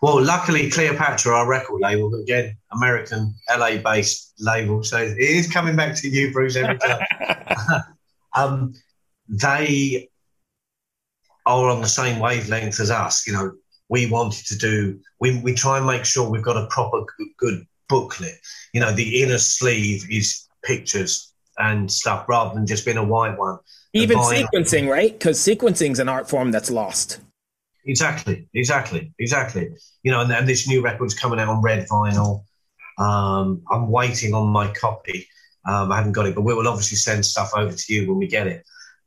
Well, 0.00 0.20
luckily, 0.20 0.68
Cleopatra, 0.68 1.32
our 1.32 1.48
record 1.48 1.80
label, 1.80 2.12
again, 2.20 2.56
American, 2.72 3.36
LA 3.56 3.76
based 3.76 4.34
label. 4.40 4.82
So 4.82 4.96
it 4.96 5.16
is 5.16 5.48
coming 5.48 5.76
back 5.76 5.94
to 5.96 6.08
you, 6.08 6.32
Bruce, 6.32 6.56
every 6.56 6.76
time. 6.78 7.06
um, 8.36 8.74
they 9.28 10.08
are 11.46 11.68
on 11.68 11.80
the 11.80 11.88
same 11.88 12.18
wavelength 12.18 12.80
as 12.80 12.90
us. 12.90 13.26
You 13.26 13.32
know, 13.32 13.52
we 13.88 14.06
wanted 14.10 14.46
to 14.46 14.56
do, 14.56 15.00
we, 15.20 15.40
we 15.40 15.54
try 15.54 15.78
and 15.78 15.86
make 15.86 16.04
sure 16.04 16.28
we've 16.28 16.42
got 16.42 16.56
a 16.56 16.66
proper 16.66 17.04
good 17.38 17.66
booklet. 17.88 18.38
You 18.72 18.80
know, 18.80 18.92
the 18.92 19.22
inner 19.22 19.38
sleeve 19.38 20.06
is 20.10 20.48
pictures 20.64 21.32
and 21.58 21.90
stuff 21.90 22.28
rather 22.28 22.54
than 22.54 22.66
just 22.66 22.84
being 22.84 22.96
a 22.96 23.04
white 23.04 23.38
one. 23.38 23.58
Even 23.92 24.18
sequencing, 24.18 24.88
right? 24.88 25.12
Because 25.12 25.38
sequencing 25.38 25.92
is 25.92 25.98
an 25.98 26.08
art 26.08 26.28
form 26.28 26.50
that's 26.50 26.70
lost. 26.70 27.20
Exactly, 27.84 28.48
exactly, 28.54 29.12
exactly. 29.18 29.68
You 30.02 30.12
know, 30.12 30.20
and, 30.22 30.32
and 30.32 30.48
this 30.48 30.66
new 30.66 30.82
record's 30.82 31.14
coming 31.14 31.38
out 31.38 31.48
on 31.48 31.60
red 31.60 31.86
vinyl. 31.88 32.44
Um, 32.98 33.62
I'm 33.70 33.90
waiting 33.90 34.34
on 34.34 34.48
my 34.48 34.72
copy. 34.72 35.26
Um, 35.66 35.92
I 35.92 35.96
haven't 35.96 36.12
got 36.12 36.26
it, 36.26 36.34
but 36.34 36.42
we 36.42 36.54
will 36.54 36.68
obviously 36.68 36.96
send 36.96 37.26
stuff 37.26 37.50
over 37.54 37.72
to 37.72 37.94
you 37.94 38.08
when 38.08 38.18
we 38.18 38.26
get 38.26 38.46
it. 38.46 38.64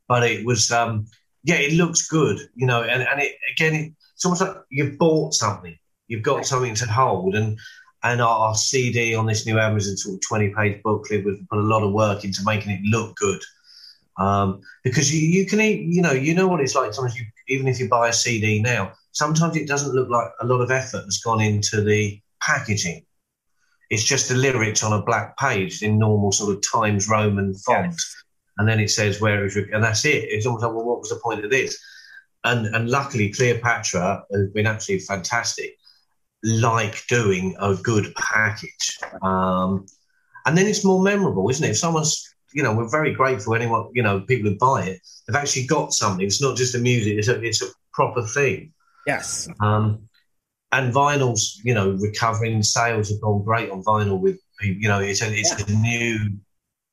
But 0.08 0.22
it 0.22 0.46
was 0.46 0.70
um, 0.70 1.06
yeah, 1.46 1.56
it 1.56 1.74
looks 1.74 2.08
good, 2.08 2.40
you 2.56 2.66
know, 2.66 2.82
and, 2.82 3.02
and 3.02 3.22
it 3.22 3.36
again, 3.52 3.74
it, 3.74 3.92
it's 4.14 4.24
almost 4.24 4.42
like 4.42 4.56
you've 4.68 4.98
bought 4.98 5.32
something, 5.32 5.78
you've 6.08 6.24
got 6.24 6.44
something 6.44 6.74
to 6.74 6.86
hold, 6.86 7.36
and 7.36 7.56
and 8.02 8.20
our, 8.20 8.48
our 8.48 8.54
CD 8.56 9.14
on 9.14 9.26
this 9.26 9.46
new 9.46 9.56
album 9.56 9.78
is 9.78 9.86
a 9.86 9.96
sort 9.96 10.16
of 10.16 10.20
twenty 10.22 10.52
page 10.52 10.82
booklet. 10.82 11.24
We've 11.24 11.48
put 11.48 11.60
a 11.60 11.62
lot 11.62 11.84
of 11.84 11.92
work 11.92 12.24
into 12.24 12.42
making 12.44 12.72
it 12.72 12.80
look 12.82 13.14
good, 13.14 13.40
um, 14.18 14.60
because 14.82 15.14
you 15.14 15.20
you 15.20 15.46
can 15.46 15.60
you 15.60 16.02
know 16.02 16.10
you 16.10 16.34
know 16.34 16.48
what 16.48 16.60
it's 16.60 16.74
like. 16.74 16.92
Sometimes 16.92 17.16
you 17.16 17.24
even 17.46 17.68
if 17.68 17.78
you 17.78 17.88
buy 17.88 18.08
a 18.08 18.12
CD 18.12 18.60
now, 18.60 18.92
sometimes 19.12 19.56
it 19.56 19.68
doesn't 19.68 19.94
look 19.94 20.08
like 20.08 20.28
a 20.40 20.46
lot 20.46 20.60
of 20.60 20.72
effort 20.72 21.04
has 21.04 21.18
gone 21.18 21.40
into 21.40 21.80
the 21.80 22.20
packaging. 22.42 23.06
It's 23.88 24.02
just 24.02 24.28
the 24.28 24.34
lyrics 24.34 24.82
on 24.82 24.92
a 24.92 25.02
black 25.02 25.38
page 25.38 25.80
in 25.80 25.96
normal 25.96 26.32
sort 26.32 26.56
of 26.56 26.64
Times 26.72 27.08
Roman 27.08 27.54
font. 27.54 27.92
Yes 27.92 28.24
and 28.58 28.68
then 28.68 28.80
it 28.80 28.90
says 28.90 29.20
where 29.20 29.44
is 29.44 29.56
and 29.56 29.82
that's 29.82 30.04
it. 30.04 30.24
It's 30.24 30.46
almost 30.46 30.64
like, 30.64 30.72
well, 30.72 30.84
what 30.84 31.00
was 31.00 31.10
the 31.10 31.20
point 31.22 31.44
of 31.44 31.50
this? 31.50 31.78
And 32.44 32.66
and 32.74 32.88
luckily, 32.88 33.30
Cleopatra 33.32 34.24
has 34.32 34.50
been 34.50 34.66
absolutely 34.66 35.04
fantastic, 35.04 35.76
like 36.44 37.06
doing 37.08 37.56
a 37.60 37.74
good 37.74 38.14
package. 38.14 38.98
Um, 39.22 39.86
and 40.46 40.56
then 40.56 40.66
it's 40.66 40.84
more 40.84 41.02
memorable, 41.02 41.50
isn't 41.50 41.64
it? 41.64 41.70
If 41.70 41.78
someone's, 41.78 42.34
you 42.54 42.62
know, 42.62 42.74
we're 42.74 42.88
very 42.88 43.12
grateful. 43.12 43.54
Anyone, 43.54 43.90
you 43.92 44.02
know, 44.02 44.20
people 44.20 44.50
who 44.50 44.56
buy 44.56 44.84
it, 44.84 45.00
they've 45.26 45.36
actually 45.36 45.66
got 45.66 45.92
something. 45.92 46.24
It's 46.24 46.40
not 46.40 46.56
just 46.56 46.74
a 46.74 46.78
music; 46.78 47.18
it's 47.18 47.28
a 47.28 47.42
it's 47.42 47.62
a 47.62 47.66
proper 47.92 48.22
thing. 48.22 48.72
Yes. 49.06 49.48
Um, 49.60 50.08
and 50.72 50.92
vinyl's 50.92 51.60
you 51.64 51.74
know 51.74 51.90
recovering. 52.00 52.62
Sales 52.62 53.10
have 53.10 53.20
gone 53.20 53.44
great 53.44 53.70
on 53.70 53.82
vinyl 53.82 54.20
with 54.20 54.38
you 54.62 54.88
know 54.88 55.00
it's 55.00 55.22
a, 55.22 55.32
it's 55.32 55.54
yeah. 55.58 55.74
a 55.74 55.78
new 55.78 56.18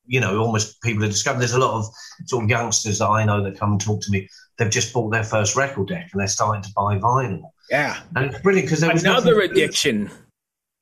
you 0.05 0.19
know 0.19 0.39
almost 0.39 0.81
people 0.81 1.03
are 1.03 1.07
discovering. 1.07 1.39
There's 1.39 1.53
a 1.53 1.59
lot 1.59 1.77
of 1.77 1.85
sort 2.25 2.43
of 2.43 2.49
youngsters 2.49 2.99
that 2.99 3.07
I 3.07 3.25
know 3.25 3.43
that 3.43 3.57
come 3.57 3.73
and 3.73 3.81
talk 3.81 4.01
to 4.01 4.11
me. 4.11 4.27
They've 4.57 4.69
just 4.69 4.93
bought 4.93 5.11
their 5.11 5.23
first 5.23 5.55
record 5.55 5.87
deck 5.87 6.09
and 6.11 6.19
they're 6.19 6.27
starting 6.27 6.61
to 6.63 6.69
buy 6.75 6.97
vinyl. 6.97 7.51
Yeah, 7.69 7.99
and 8.15 8.25
it's 8.25 8.41
brilliant 8.41 8.67
because 8.67 8.81
there 8.81 8.91
was 8.91 9.03
another 9.03 9.41
addiction. 9.41 10.11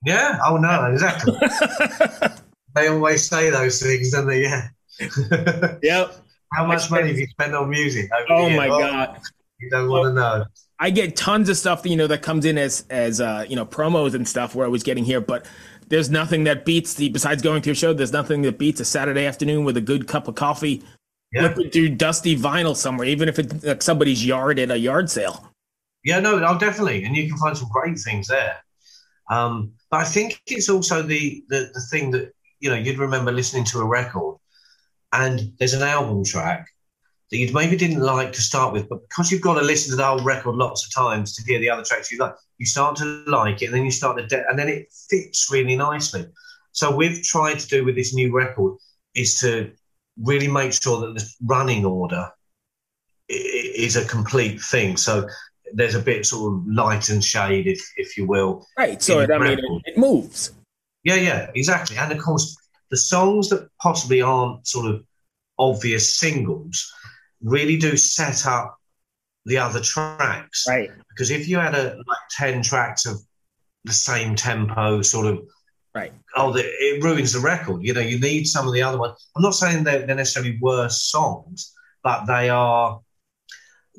Yeah. 0.06 0.40
Oh 0.46 0.58
no, 0.58 0.92
exactly. 0.92 1.34
they 2.76 2.88
always 2.88 3.28
say 3.28 3.50
those 3.50 3.82
things, 3.82 4.12
don't 4.12 4.28
they? 4.28 4.42
Yeah. 4.42 4.68
yep. 5.84 6.16
How 6.54 6.66
much 6.66 6.92
money 6.92 7.08
have 7.10 7.18
you 7.18 7.28
spent 7.28 7.54
on 7.54 7.70
music? 7.70 8.10
Oh 8.30 8.50
my 8.50 8.68
oh, 8.68 8.80
god. 8.80 9.20
You 9.60 9.70
don't 9.70 9.90
want 9.90 10.06
to 10.06 10.14
know. 10.14 10.46
I 10.80 10.90
get 10.90 11.16
tons 11.16 11.48
of 11.48 11.58
stuff 11.58 11.84
that 11.84 11.90
you 11.90 11.96
know 11.96 12.08
that 12.08 12.24
comes 12.24 12.44
in 12.46 12.58
as 12.58 12.86
as 12.90 13.22
uh, 13.22 13.46
you 13.48 13.56
know 13.56 13.66
promos 13.66 14.16
and 14.16 14.28
stuff 14.28 14.56
where 14.56 14.66
I 14.66 14.70
was 14.70 14.82
getting 14.82 15.06
here, 15.06 15.22
but 15.22 15.46
there's 15.92 16.10
nothing 16.10 16.46
that 16.46 16.64
beats 16.64 16.94
the 16.94 17.10
besides 17.10 17.42
going 17.42 17.62
to 17.64 17.72
a 17.72 17.76
show. 17.76 17.94
There's 17.94 18.14
nothing 18.14 18.42
that 18.44 18.58
beats 18.58 18.80
a 18.80 18.86
Saturday 18.86 19.26
afternoon 19.26 19.66
with 19.66 19.76
a 19.76 19.82
good 19.82 20.08
cup 20.08 20.30
of 20.30 20.36
coffee, 20.36 20.82
yeah. 21.34 21.44
looking 21.44 21.70
through 21.70 21.90
dusty 21.90 22.36
vinyl 22.36 22.76
somewhere, 22.76 23.08
even 23.08 23.28
if 23.28 23.38
it's 23.38 23.64
like 23.64 23.82
somebody's 23.82 24.26
yard 24.26 24.58
at 24.58 24.72
a 24.72 24.78
yard 24.80 25.10
sale. 25.10 25.50
Yeah, 26.04 26.22
no, 26.22 26.40
definitely, 26.58 27.04
and 27.04 27.16
you 27.16 27.28
can 27.28 27.38
find 27.38 27.56
some 27.56 27.70
great 27.70 28.00
things 28.00 28.28
there. 28.28 28.56
Um, 29.30 29.74
but 29.92 30.02
I 30.02 30.06
think 30.06 30.42
it's 30.48 30.70
also 30.70 31.04
the, 31.04 31.44
the 31.50 31.70
the 31.74 31.82
thing 31.82 32.12
that 32.12 32.34
you 32.60 32.70
know 32.70 32.78
you'd 32.78 32.98
remember 32.98 33.34
listening 33.34 33.66
to 33.66 33.80
a 33.80 33.86
record, 33.86 34.38
and 35.12 35.52
there's 35.60 35.74
an 35.74 35.84
album 35.84 36.24
track 36.24 36.68
that 37.32 37.38
you 37.38 37.52
maybe 37.54 37.78
didn't 37.78 38.02
like 38.02 38.34
to 38.34 38.42
start 38.42 38.74
with, 38.74 38.90
but 38.90 39.02
because 39.08 39.32
you've 39.32 39.42
got 39.42 39.56
to 39.56 39.62
listen 39.62 39.90
to 39.92 39.96
the 39.96 40.06
whole 40.06 40.22
record 40.24 40.56
lots 40.56 40.86
of 40.86 40.94
times 40.94 41.34
to 41.36 41.44
hear 41.44 41.60
the 41.60 41.70
other 41.70 41.84
tracks 41.84 42.12
you 42.12 42.18
like, 42.18 42.36
you 42.58 42.66
start 42.66 42.98
to 42.98 43.24
like 43.26 43.62
it, 43.62 43.68
and 43.68 43.74
then 43.74 43.86
you 43.86 43.92
start 43.92 44.18
to, 44.18 44.28
de- 44.28 44.48
and 44.50 44.60
then 44.60 44.68
it 44.68 44.94
fits 45.10 45.50
really 45.50 45.76
nicely. 45.76 46.26
So 46.74 46.94
we've 46.94 47.24
tried 47.24 47.60
to 47.60 47.68
do 47.68 47.86
with 47.86 47.96
this 47.96 48.14
new 48.14 48.36
record 48.36 48.78
is 49.16 49.40
to 49.40 49.72
really 50.22 50.48
make 50.48 50.74
sure 50.74 51.00
that 51.02 51.16
the 51.16 51.30
running 51.44 51.86
order 51.86 52.30
is 53.30 53.96
a 53.96 54.06
complete 54.06 54.62
thing. 54.62 54.98
So 54.98 55.28
there's 55.74 55.96
a 55.96 56.02
bit 56.02 56.26
sort 56.26 56.54
of 56.54 56.68
light 56.68 57.10
and 57.10 57.24
shade, 57.24 57.66
if 57.66 57.82
if 57.96 58.18
you 58.18 58.26
will. 58.28 58.68
Right. 58.78 59.02
So 59.02 59.22
I 59.22 59.38
mean, 59.38 59.60
it, 59.60 59.60
it 59.86 59.98
moves. 59.98 60.52
Yeah, 61.04 61.16
yeah, 61.16 61.50
exactly. 61.56 61.98
And 61.98 62.12
of 62.12 62.20
course, 62.20 62.58
the 62.90 62.98
songs 62.98 63.50
that 63.50 63.70
possibly 63.82 64.22
aren't 64.22 64.68
sort 64.68 64.94
of 64.94 65.04
obvious 65.58 66.14
singles 66.14 66.94
really 67.44 67.78
do 67.78 67.98
set 67.98 68.46
up 68.46 68.78
the 69.46 69.58
other 69.58 69.80
tracks. 69.80 70.66
Right. 70.68 70.92
Because 71.10 71.32
if 71.32 71.48
you 71.48 71.58
had 71.58 71.76
a 71.76 71.96
like 71.96 72.28
ten 72.30 72.62
tracks 72.62 73.06
of 73.06 73.18
the 73.84 73.94
same 73.94 74.36
tempo, 74.36 75.02
sort 75.02 75.28
of 75.28 75.42
right, 75.96 76.14
oh, 76.36 76.54
the, 76.54 76.62
it 76.64 77.04
ruins 77.04 77.34
the 77.34 77.40
record. 77.40 77.84
You 77.84 77.94
know, 77.94 78.02
you 78.02 78.20
need 78.20 78.46
some 78.46 78.68
of 78.68 78.74
the 78.74 78.84
other 78.84 78.98
ones. 78.98 79.30
I'm 79.36 79.42
not 79.42 79.56
saying 79.56 79.84
they're, 79.84 80.06
they're 80.06 80.16
necessarily 80.16 80.58
worse 80.62 81.02
songs, 81.02 81.74
but 82.04 82.26
they 82.26 82.50
are. 82.50 83.02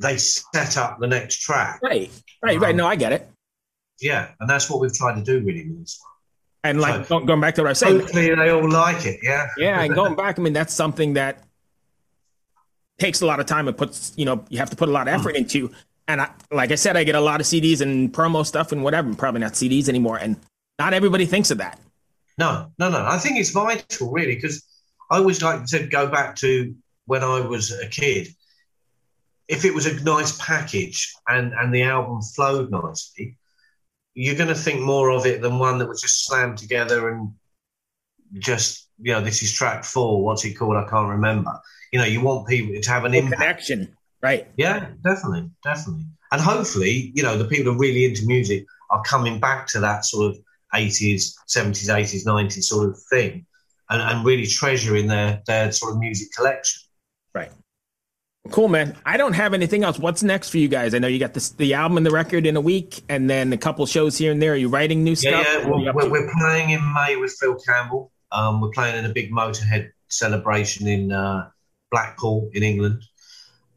They 0.00 0.16
set 0.16 0.78
up 0.78 1.00
the 1.00 1.06
next 1.06 1.40
track. 1.40 1.80
Right. 1.82 2.10
Right. 2.42 2.56
Um, 2.56 2.62
right. 2.62 2.74
No, 2.74 2.86
I 2.86 2.96
get 2.96 3.12
it. 3.12 3.28
Yeah, 4.00 4.30
and 4.40 4.48
that's 4.48 4.68
what 4.70 4.80
we've 4.80 4.92
tried 4.92 5.16
to 5.16 5.22
do 5.22 5.44
really 5.44 5.68
with 5.68 5.80
this 5.80 6.00
one. 6.02 6.10
And 6.64 6.80
like 6.80 7.06
so, 7.06 7.20
going 7.20 7.40
back 7.40 7.56
to 7.56 7.62
what 7.62 7.68
I 7.68 7.70
was 7.70 7.78
saying, 7.78 8.00
hopefully 8.00 8.34
they 8.34 8.50
all 8.50 8.68
like 8.68 9.04
it. 9.04 9.20
Yeah. 9.22 9.48
Yeah, 9.56 9.82
and 9.82 9.94
going 9.94 10.16
back, 10.16 10.38
I 10.38 10.42
mean, 10.42 10.52
that's 10.52 10.72
something 10.72 11.14
that 11.14 11.44
takes 12.98 13.20
a 13.20 13.26
lot 13.26 13.40
of 13.40 13.46
time 13.46 13.68
and 13.68 13.76
puts 13.76 14.12
you 14.16 14.24
know 14.24 14.44
you 14.48 14.58
have 14.58 14.70
to 14.70 14.76
put 14.76 14.88
a 14.88 14.92
lot 14.92 15.08
of 15.08 15.14
uh-huh. 15.14 15.20
effort 15.20 15.36
into. 15.36 15.70
And 16.08 16.20
I, 16.20 16.30
like 16.50 16.72
I 16.72 16.74
said, 16.74 16.96
I 16.96 17.04
get 17.04 17.14
a 17.14 17.20
lot 17.20 17.40
of 17.40 17.46
CDs 17.46 17.80
and 17.80 18.12
promo 18.12 18.44
stuff 18.44 18.72
and 18.72 18.82
whatever. 18.82 19.14
Probably 19.14 19.40
not 19.40 19.52
CDs 19.52 19.88
anymore, 19.88 20.18
and 20.18 20.36
not 20.78 20.94
everybody 20.94 21.26
thinks 21.26 21.50
of 21.50 21.58
that. 21.58 21.78
No, 22.38 22.72
no, 22.78 22.90
no. 22.90 23.04
I 23.06 23.18
think 23.18 23.38
it's 23.38 23.50
vital, 23.50 24.10
really, 24.10 24.34
because 24.34 24.64
I 25.10 25.18
always 25.18 25.42
like 25.42 25.64
to 25.66 25.86
go 25.86 26.08
back 26.08 26.34
to 26.36 26.74
when 27.06 27.22
I 27.22 27.40
was 27.40 27.70
a 27.70 27.86
kid. 27.86 28.28
If 29.48 29.64
it 29.64 29.74
was 29.74 29.86
a 29.86 30.02
nice 30.02 30.36
package 30.38 31.12
and 31.28 31.52
and 31.52 31.72
the 31.72 31.82
album 31.82 32.20
flowed 32.20 32.70
nicely, 32.70 33.36
you're 34.14 34.36
going 34.36 34.48
to 34.48 34.54
think 34.54 34.80
more 34.80 35.10
of 35.10 35.24
it 35.24 35.40
than 35.40 35.58
one 35.58 35.78
that 35.78 35.88
was 35.88 36.00
just 36.00 36.26
slammed 36.26 36.58
together 36.58 37.10
and 37.10 37.32
just 38.38 38.88
you 39.00 39.12
know 39.12 39.20
this 39.20 39.42
is 39.42 39.52
track 39.52 39.84
four. 39.84 40.24
What's 40.24 40.44
it 40.44 40.54
called? 40.54 40.76
I 40.76 40.88
can't 40.88 41.10
remember 41.10 41.60
you 41.92 41.98
know, 41.98 42.04
you 42.04 42.20
want 42.20 42.48
people 42.48 42.80
to 42.80 42.90
have 42.90 43.04
an 43.04 43.14
impact. 43.14 43.40
connection, 43.40 43.96
right? 44.22 44.48
Yeah, 44.56 44.88
definitely, 45.04 45.50
definitely. 45.62 46.06
And 46.32 46.40
hopefully, 46.40 47.12
you 47.14 47.22
know, 47.22 47.36
the 47.36 47.44
people 47.44 47.72
who 47.72 47.78
are 47.78 47.80
really 47.80 48.06
into 48.06 48.26
music 48.26 48.64
are 48.90 49.02
coming 49.02 49.38
back 49.38 49.66
to 49.68 49.80
that 49.80 50.04
sort 50.04 50.30
of 50.30 50.38
80s, 50.74 51.34
70s, 51.48 51.88
80s, 51.88 52.26
90s 52.26 52.62
sort 52.62 52.88
of 52.88 52.98
thing 53.10 53.46
and, 53.90 54.00
and 54.00 54.24
really 54.24 54.46
treasuring 54.46 55.06
their, 55.06 55.42
their 55.46 55.70
sort 55.72 55.92
of 55.92 55.98
music 55.98 56.32
collection. 56.34 56.82
Right. 57.34 57.52
Cool, 58.50 58.68
man. 58.68 58.96
I 59.04 59.18
don't 59.18 59.34
have 59.34 59.54
anything 59.54 59.84
else. 59.84 59.98
What's 59.98 60.22
next 60.22 60.48
for 60.48 60.58
you 60.58 60.68
guys? 60.68 60.94
I 60.94 60.98
know 60.98 61.08
you 61.08 61.18
got 61.18 61.34
this, 61.34 61.50
the 61.50 61.74
album 61.74 61.98
and 61.98 62.06
the 62.06 62.10
record 62.10 62.46
in 62.46 62.56
a 62.56 62.60
week, 62.60 63.02
and 63.08 63.28
then 63.28 63.52
a 63.52 63.58
couple 63.58 63.84
shows 63.86 64.16
here 64.16 64.32
and 64.32 64.40
there. 64.40 64.54
Are 64.54 64.56
you 64.56 64.68
writing 64.68 65.04
new 65.04 65.14
stuff? 65.14 65.46
Yeah, 65.46 65.68
well, 65.68 65.94
we're, 65.94 66.10
we're, 66.10 66.32
playing 66.38 66.70
in 66.70 66.80
May 66.94 67.16
with 67.16 67.36
Phil 67.38 67.56
Campbell. 67.56 68.10
Um, 68.32 68.60
we're 68.60 68.70
playing 68.70 68.96
in 68.96 69.08
a 69.08 69.12
big 69.12 69.30
Motorhead 69.30 69.90
celebration 70.08 70.88
in 70.88 71.12
uh, 71.12 71.50
Blackpool 71.92 72.50
in 72.52 72.64
England. 72.64 73.04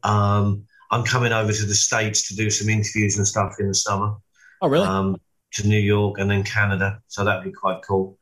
Um, 0.02 0.64
I'm 0.90 1.04
coming 1.04 1.32
over 1.32 1.52
to 1.52 1.66
the 1.66 1.74
States 1.74 2.26
to 2.28 2.34
do 2.34 2.50
some 2.50 2.68
interviews 2.68 3.16
and 3.16 3.26
stuff 3.26 3.54
in 3.60 3.68
the 3.68 3.74
summer. 3.74 4.14
Oh, 4.60 4.68
really? 4.68 4.86
Um, 4.86 5.16
to 5.52 5.68
New 5.68 5.78
York 5.78 6.18
and 6.18 6.28
then 6.30 6.42
Canada. 6.42 7.00
So 7.06 7.24
that'd 7.24 7.44
be 7.44 7.52
quite 7.52 7.82
cool. 7.86 8.18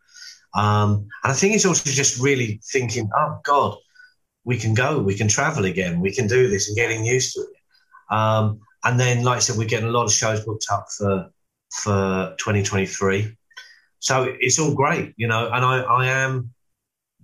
Um, 0.54 1.08
and 1.22 1.32
I 1.32 1.32
think 1.32 1.54
it's 1.54 1.64
also 1.64 1.90
just 1.90 2.20
really 2.20 2.60
thinking, 2.70 3.08
oh, 3.16 3.40
God, 3.42 3.76
we 4.44 4.56
can 4.56 4.74
go, 4.74 4.98
we 4.98 5.14
can 5.14 5.28
travel 5.28 5.64
again, 5.64 6.00
we 6.00 6.12
can 6.12 6.26
do 6.26 6.48
this 6.48 6.68
and 6.68 6.76
getting 6.76 7.04
used 7.04 7.34
to 7.34 7.40
it. 7.40 8.14
Um, 8.14 8.60
and 8.84 9.00
then, 9.00 9.24
like 9.24 9.38
I 9.38 9.40
said, 9.40 9.56
we're 9.56 9.66
getting 9.68 9.88
a 9.88 9.92
lot 9.92 10.04
of 10.04 10.12
shows 10.12 10.44
booked 10.44 10.66
up 10.70 10.86
for 10.96 11.30
for 11.82 12.34
2023. 12.38 13.36
So 13.98 14.34
it's 14.38 14.58
all 14.58 14.74
great, 14.74 15.14
you 15.16 15.26
know. 15.26 15.50
And 15.50 15.64
I, 15.64 15.80
I 15.80 16.06
am 16.06 16.52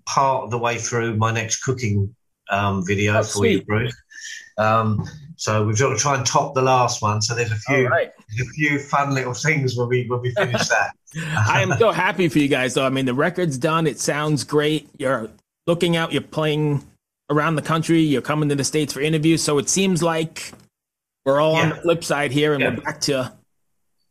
part 0.07 0.45
of 0.45 0.51
the 0.51 0.59
way 0.59 0.79
through 0.79 1.17
my 1.17 1.31
next 1.31 1.63
cooking 1.63 2.17
um, 2.51 2.85
video 2.85 3.17
oh, 3.17 3.23
for 3.23 3.29
sweet. 3.29 3.53
you, 3.53 3.63
Bruce. 3.65 3.97
Um, 4.59 5.09
so 5.37 5.65
we've 5.65 5.79
got 5.79 5.89
to 5.89 5.97
try 5.97 6.17
and 6.17 6.27
top 6.27 6.55
the 6.55 6.61
last 6.61 7.01
one. 7.01 7.23
So 7.23 7.35
there's 7.35 7.51
a 7.51 7.57
few, 7.57 7.89
right. 7.89 8.11
there's 8.29 8.47
a 8.47 8.51
few 8.53 8.79
fun 8.79 9.15
little 9.15 9.33
things 9.33 9.75
when 9.75 9.89
we 9.89 10.07
when 10.07 10.21
we 10.21 10.33
finish 10.33 10.69
that. 10.69 10.91
I 11.17 11.63
am 11.63 11.73
so 11.79 11.93
happy 11.93 12.29
for 12.29 12.39
you 12.39 12.49
guys, 12.49 12.75
though. 12.75 12.85
I 12.85 12.91
mean, 12.91 13.07
the 13.07 13.15
record's 13.15 13.57
done. 13.57 13.87
It 13.87 13.99
sounds 13.99 14.45
great. 14.45 14.91
You're 14.99 15.31
looking 15.67 15.97
out. 15.97 16.13
You're 16.13 16.21
playing 16.21 16.85
around 17.31 17.57
the 17.57 17.63
country. 17.63 18.01
You're 18.01 18.21
coming 18.21 18.51
to 18.51 18.55
the 18.55 18.65
states 18.65 18.93
for 18.93 19.01
interviews. 19.01 19.43
So 19.43 19.57
it 19.57 19.71
seems 19.71 20.03
like 20.03 20.53
we're 21.25 21.41
all 21.41 21.55
yeah. 21.55 21.63
on 21.63 21.69
the 21.71 21.77
flip 21.77 22.05
side 22.05 22.33
here, 22.33 22.53
and 22.53 22.63
yeah. 22.63 22.75
we're 22.75 22.83
back 22.83 23.01
to. 23.03 23.33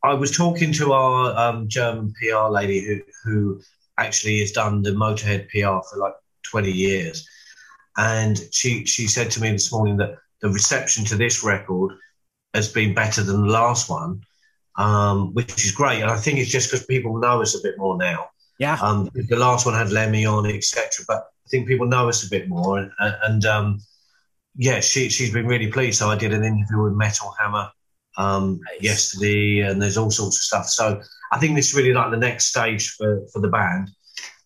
I 0.04 0.14
was 0.16 0.36
talking 0.36 0.74
to 0.74 0.94
our 0.94 1.38
um, 1.38 1.68
German 1.68 2.14
PR 2.20 2.48
lady 2.50 2.82
who 2.82 3.02
who 3.24 3.62
actually 4.00 4.40
has 4.40 4.52
done 4.52 4.82
the 4.82 4.92
Motorhead 4.92 5.50
PR 5.50 5.86
for 5.88 6.00
like 6.00 6.14
20 6.44 6.72
years 6.72 7.28
and 8.00 8.40
she 8.52 8.86
she 8.86 9.08
said 9.08 9.30
to 9.32 9.42
me 9.42 9.52
this 9.52 9.72
morning 9.74 9.98
that 9.98 10.16
the 10.42 10.50
reception 10.50 11.04
to 11.06 11.18
this 11.18 11.44
record 11.44 11.92
has 12.54 12.72
been 12.72 12.94
better 12.94 13.22
than 13.22 13.42
the 13.42 13.52
last 13.52 13.90
one, 13.90 14.22
um, 14.78 15.34
which 15.34 15.66
is 15.66 15.72
great. 15.72 16.02
And 16.02 16.10
I 16.10 16.16
think 16.16 16.40
it's 16.40 16.50
just 16.50 16.72
because 16.72 16.86
people 16.86 17.20
know 17.20 17.42
us 17.42 17.56
a 17.56 17.62
bit 17.62 17.78
more 17.78 17.98
now. 17.98 18.30
Yeah. 18.58 18.78
Um, 18.82 19.10
the 19.14 19.36
last 19.36 19.66
one 19.66 19.76
had 19.76 19.92
Lemmy 19.92 20.26
on 20.26 20.46
etc. 20.46 21.06
But 21.08 21.28
I 21.46 21.50
think 21.50 21.68
people 21.68 21.88
know 21.88 22.08
us 22.08 22.26
a 22.26 22.30
bit 22.30 22.48
more. 22.48 22.80
And, 22.80 22.92
and 23.00 23.46
um, 23.46 23.80
yeah, 24.56 24.80
she 24.80 25.10
she's 25.10 25.34
been 25.34 25.48
really 25.48 25.70
pleased. 25.70 26.00
So 26.00 26.10
I 26.10 26.16
did 26.16 26.34
an 26.34 26.46
interview 26.46 26.84
with 26.84 26.94
Metal 26.94 27.36
Hammer 27.38 27.70
um, 28.18 28.62
nice. 28.64 28.82
yesterday, 28.82 29.60
and 29.60 29.82
there's 29.82 29.98
all 29.98 30.12
sorts 30.12 30.38
of 30.38 30.44
stuff. 30.44 30.68
So 30.68 31.02
I 31.34 31.38
think 31.38 31.58
this 31.58 31.70
is 31.70 31.76
really 31.76 31.94
like 31.94 32.12
the 32.12 32.18
next 32.18 32.46
stage 32.46 32.92
for 32.92 33.28
for 33.34 33.42
the 33.42 33.50
band. 33.50 33.92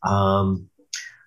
Um, 0.01 0.69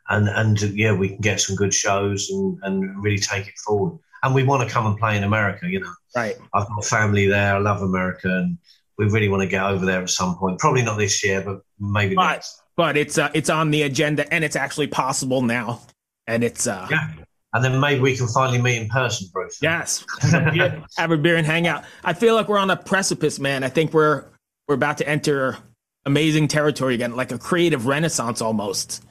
and 0.08 0.28
and 0.28 0.60
yeah, 0.76 0.92
we 0.92 1.08
can 1.08 1.18
get 1.18 1.40
some 1.40 1.56
good 1.56 1.74
shows 1.74 2.30
and, 2.30 2.58
and 2.62 3.02
really 3.02 3.18
take 3.18 3.46
it 3.48 3.58
forward. 3.58 3.98
And 4.22 4.34
we 4.34 4.42
want 4.42 4.66
to 4.66 4.72
come 4.72 4.86
and 4.86 4.96
play 4.96 5.16
in 5.16 5.24
America, 5.24 5.68
you 5.68 5.80
know. 5.80 5.92
Right. 6.14 6.36
I've 6.54 6.66
got 6.68 6.84
family 6.84 7.26
there. 7.26 7.54
I 7.54 7.58
love 7.58 7.82
America, 7.82 8.28
and 8.28 8.58
we 8.98 9.06
really 9.06 9.28
want 9.28 9.42
to 9.42 9.48
get 9.48 9.62
over 9.62 9.84
there 9.84 10.02
at 10.02 10.10
some 10.10 10.36
point. 10.36 10.58
Probably 10.58 10.82
not 10.82 10.96
this 10.96 11.24
year, 11.24 11.42
but 11.42 11.60
maybe 11.78 12.14
but, 12.14 12.32
next. 12.32 12.62
But 12.76 12.96
it's 12.96 13.18
uh, 13.18 13.30
it's 13.34 13.50
on 13.50 13.70
the 13.70 13.82
agenda, 13.82 14.32
and 14.32 14.44
it's 14.44 14.56
actually 14.56 14.86
possible 14.86 15.42
now. 15.42 15.82
And 16.26 16.42
it's 16.42 16.66
uh, 16.66 16.86
yeah. 16.90 17.12
And 17.52 17.64
then 17.64 17.80
maybe 17.80 18.00
we 18.00 18.16
can 18.16 18.26
finally 18.26 18.60
meet 18.60 18.82
in 18.82 18.88
person, 18.88 19.28
Bruce. 19.32 19.58
Yes, 19.62 20.04
have 20.96 21.10
a 21.10 21.16
beer 21.16 21.36
and 21.36 21.46
hang 21.46 21.66
out. 21.66 21.84
I 22.04 22.12
feel 22.12 22.34
like 22.34 22.48
we're 22.48 22.58
on 22.58 22.70
a 22.70 22.76
precipice, 22.76 23.38
man. 23.38 23.64
I 23.64 23.68
think 23.68 23.94
we're 23.94 24.24
we're 24.68 24.74
about 24.74 24.98
to 24.98 25.08
enter 25.08 25.56
amazing 26.04 26.48
territory 26.48 26.94
again, 26.94 27.16
like 27.16 27.32
a 27.32 27.38
creative 27.38 27.86
renaissance 27.86 28.42
almost. 28.42 29.05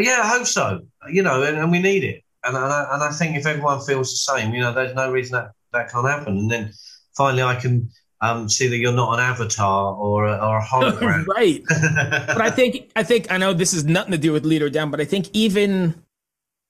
Yeah, 0.00 0.20
I 0.22 0.28
hope 0.28 0.46
so. 0.46 0.80
You 1.10 1.22
know, 1.22 1.42
and, 1.42 1.58
and 1.58 1.70
we 1.70 1.80
need 1.80 2.04
it. 2.04 2.22
And, 2.44 2.56
and 2.56 2.72
I, 2.72 2.94
and 2.94 3.02
I 3.02 3.10
think 3.10 3.36
if 3.36 3.46
everyone 3.46 3.80
feels 3.80 4.10
the 4.10 4.32
same, 4.32 4.54
you 4.54 4.60
know, 4.60 4.72
there's 4.72 4.94
no 4.94 5.10
reason 5.10 5.34
that 5.34 5.52
that 5.72 5.90
can't 5.90 6.08
happen. 6.08 6.38
And 6.38 6.50
then 6.50 6.72
finally, 7.16 7.42
I 7.42 7.54
can 7.54 7.90
um, 8.20 8.48
see 8.48 8.68
that 8.68 8.76
you're 8.76 8.92
not 8.92 9.14
an 9.14 9.20
avatar 9.20 9.94
or 9.94 10.26
a, 10.26 10.36
or 10.36 10.58
a 10.58 10.62
hologram. 10.62 11.26
right. 11.36 11.62
but 11.68 12.40
I 12.40 12.50
think 12.50 12.90
I 12.96 13.02
think 13.02 13.30
I 13.30 13.38
know 13.38 13.52
this 13.52 13.72
is 13.72 13.84
nothing 13.84 14.12
to 14.12 14.18
do 14.18 14.32
with 14.32 14.44
leader 14.44 14.70
down, 14.70 14.90
but 14.90 15.00
I 15.00 15.04
think 15.04 15.28
even 15.32 16.02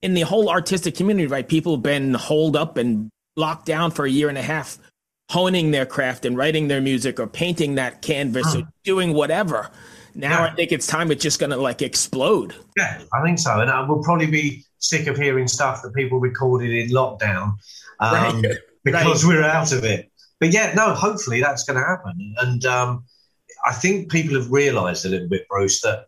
in 0.03 0.15
the 0.15 0.23
whole 0.23 0.49
artistic 0.49 0.95
community, 0.95 1.27
right, 1.27 1.47
people 1.47 1.75
have 1.75 1.83
been 1.83 2.15
holed 2.15 2.57
up 2.57 2.77
and 2.77 3.11
locked 3.37 3.67
down 3.67 3.91
for 3.91 4.05
a 4.05 4.11
year 4.11 4.29
and 4.29 4.39
a 4.39 4.43
half, 4.43 4.79
honing 5.31 5.71
their 5.71 5.87
craft 5.87 6.25
and 6.25 6.37
writing 6.37 6.69
their 6.69 6.81
music 6.81 7.21
or 7.21 7.27
painting 7.27 7.75
that 7.75 8.03
canvas 8.03 8.55
or 8.55 8.63
doing 8.85 9.13
whatever. 9.13 9.71
Now 10.15 10.45
yeah. 10.45 10.53
I 10.53 10.55
think 10.55 10.73
it's 10.73 10.87
time 10.87 11.11
it's 11.11 11.23
just 11.23 11.39
going 11.39 11.51
to 11.51 11.57
like 11.57 11.83
explode. 11.83 12.55
Yeah, 12.77 13.03
I 13.13 13.23
think 13.23 13.39
so, 13.39 13.61
and 13.61 13.71
I 13.71 13.87
will 13.87 14.03
probably 14.03 14.27
be 14.27 14.65
sick 14.79 15.07
of 15.07 15.17
hearing 15.17 15.47
stuff 15.47 15.83
that 15.83 15.95
people 15.95 16.21
recorded 16.21 16.71
in 16.71 16.91
lockdown 16.91 17.55
um, 18.01 18.43
right. 18.43 18.57
because 18.85 19.25
right. 19.25 19.29
we're 19.37 19.45
out 19.45 19.73
of 19.73 19.85
it 19.85 20.11
but 20.41 20.53
yeah, 20.53 20.73
no, 20.75 20.95
hopefully 20.95 21.41
that's 21.41 21.65
going 21.65 21.79
to 21.79 21.87
happen. 21.87 22.35
And 22.39 22.65
um, 22.65 23.05
I 23.67 23.73
think 23.73 24.11
people 24.11 24.35
have 24.35 24.51
realised 24.51 25.05
a 25.05 25.11
little 25.11 25.29
bit, 25.29 25.47
Bruce, 25.49 25.83
that 25.83 26.07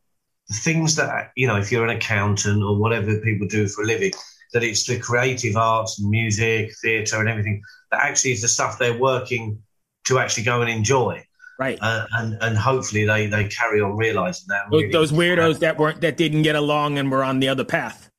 the 0.48 0.54
things 0.54 0.96
that 0.96 1.30
you 1.36 1.46
know, 1.46 1.58
if 1.58 1.70
you're 1.70 1.84
an 1.84 1.96
accountant 1.96 2.62
or 2.62 2.76
whatever 2.76 3.20
people 3.20 3.46
do 3.46 3.68
for 3.68 3.82
a 3.82 3.86
living, 3.86 4.12
that 4.54 4.64
it's 4.64 4.86
the 4.86 4.98
creative 4.98 5.56
arts 5.56 6.00
and 6.00 6.10
music, 6.10 6.72
theatre, 6.80 7.20
and 7.20 7.28
everything 7.28 7.62
that 7.90 8.02
actually 8.02 8.32
is 8.32 8.42
the 8.42 8.48
stuff 8.48 8.78
they're 8.78 8.98
working 8.98 9.62
to 10.04 10.18
actually 10.18 10.44
go 10.44 10.62
and 10.62 10.70
enjoy. 10.70 11.22
Right. 11.62 11.78
Uh, 11.80 12.06
and 12.14 12.38
and 12.40 12.58
hopefully 12.58 13.04
they 13.04 13.28
they 13.28 13.44
carry 13.44 13.80
on 13.80 13.96
realizing 13.96 14.46
that. 14.48 14.64
Those, 14.68 14.80
really 14.80 14.92
those 14.92 15.12
weirdos 15.12 15.60
that 15.60 15.78
weren't 15.78 16.00
that 16.00 16.16
didn't 16.16 16.42
get 16.42 16.56
along 16.56 16.98
and 16.98 17.08
were 17.08 17.22
on 17.22 17.38
the 17.38 17.48
other 17.48 17.64
path. 17.64 18.10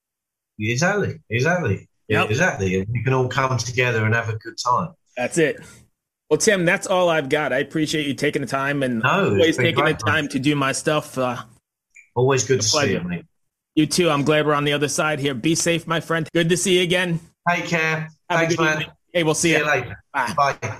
Exactly. 0.58 1.20
Exactly. 1.30 1.90
Yep. 2.08 2.30
Exactly. 2.30 2.80
And 2.80 2.88
you 2.96 3.04
can 3.04 3.12
all 3.12 3.28
come 3.28 3.58
together 3.58 4.06
and 4.06 4.16
have 4.16 4.30
a 4.30 4.38
good 4.38 4.58
time. 4.58 4.94
That's 5.18 5.38
it. 5.38 5.60
Well, 6.30 6.38
Tim, 6.38 6.64
that's 6.64 6.88
all 6.88 7.10
I've 7.10 7.28
got. 7.28 7.52
I 7.52 7.58
appreciate 7.58 8.08
you 8.08 8.14
taking 8.14 8.42
the 8.42 8.48
time 8.48 8.82
and 8.82 9.00
no, 9.00 9.32
always 9.32 9.58
taking 9.58 9.84
the 9.84 9.94
time 9.94 10.30
to 10.30 10.40
do 10.40 10.56
my 10.56 10.72
stuff. 10.72 11.18
Uh, 11.18 11.44
always 12.16 12.46
good 12.46 12.62
to 12.62 12.68
see 12.68 12.94
you, 12.94 13.02
mate. 13.02 13.26
You 13.76 13.88
too. 13.88 14.10
I'm 14.10 14.24
glad 14.24 14.46
we're 14.46 14.54
on 14.54 14.64
the 14.64 14.74
other 14.74 14.88
side 14.88 15.20
here. 15.20 15.34
Be 15.34 15.54
safe, 15.54 15.86
my 15.86 16.00
friend. 16.00 16.30
Good 16.34 16.48
to 16.48 16.56
see 16.56 16.78
you 16.78 16.84
again. 16.84 17.20
Take 17.50 17.66
care. 17.66 18.08
Have 18.30 18.40
Thanks, 18.40 18.58
man. 18.58 18.72
Evening. 18.74 18.90
Hey, 19.12 19.24
we'll 19.24 19.34
see, 19.34 19.50
see 19.50 19.58
you. 19.58 19.66
you 19.66 19.70
later. 19.70 20.04
Bye. 20.14 20.34
Bye. 20.62 20.80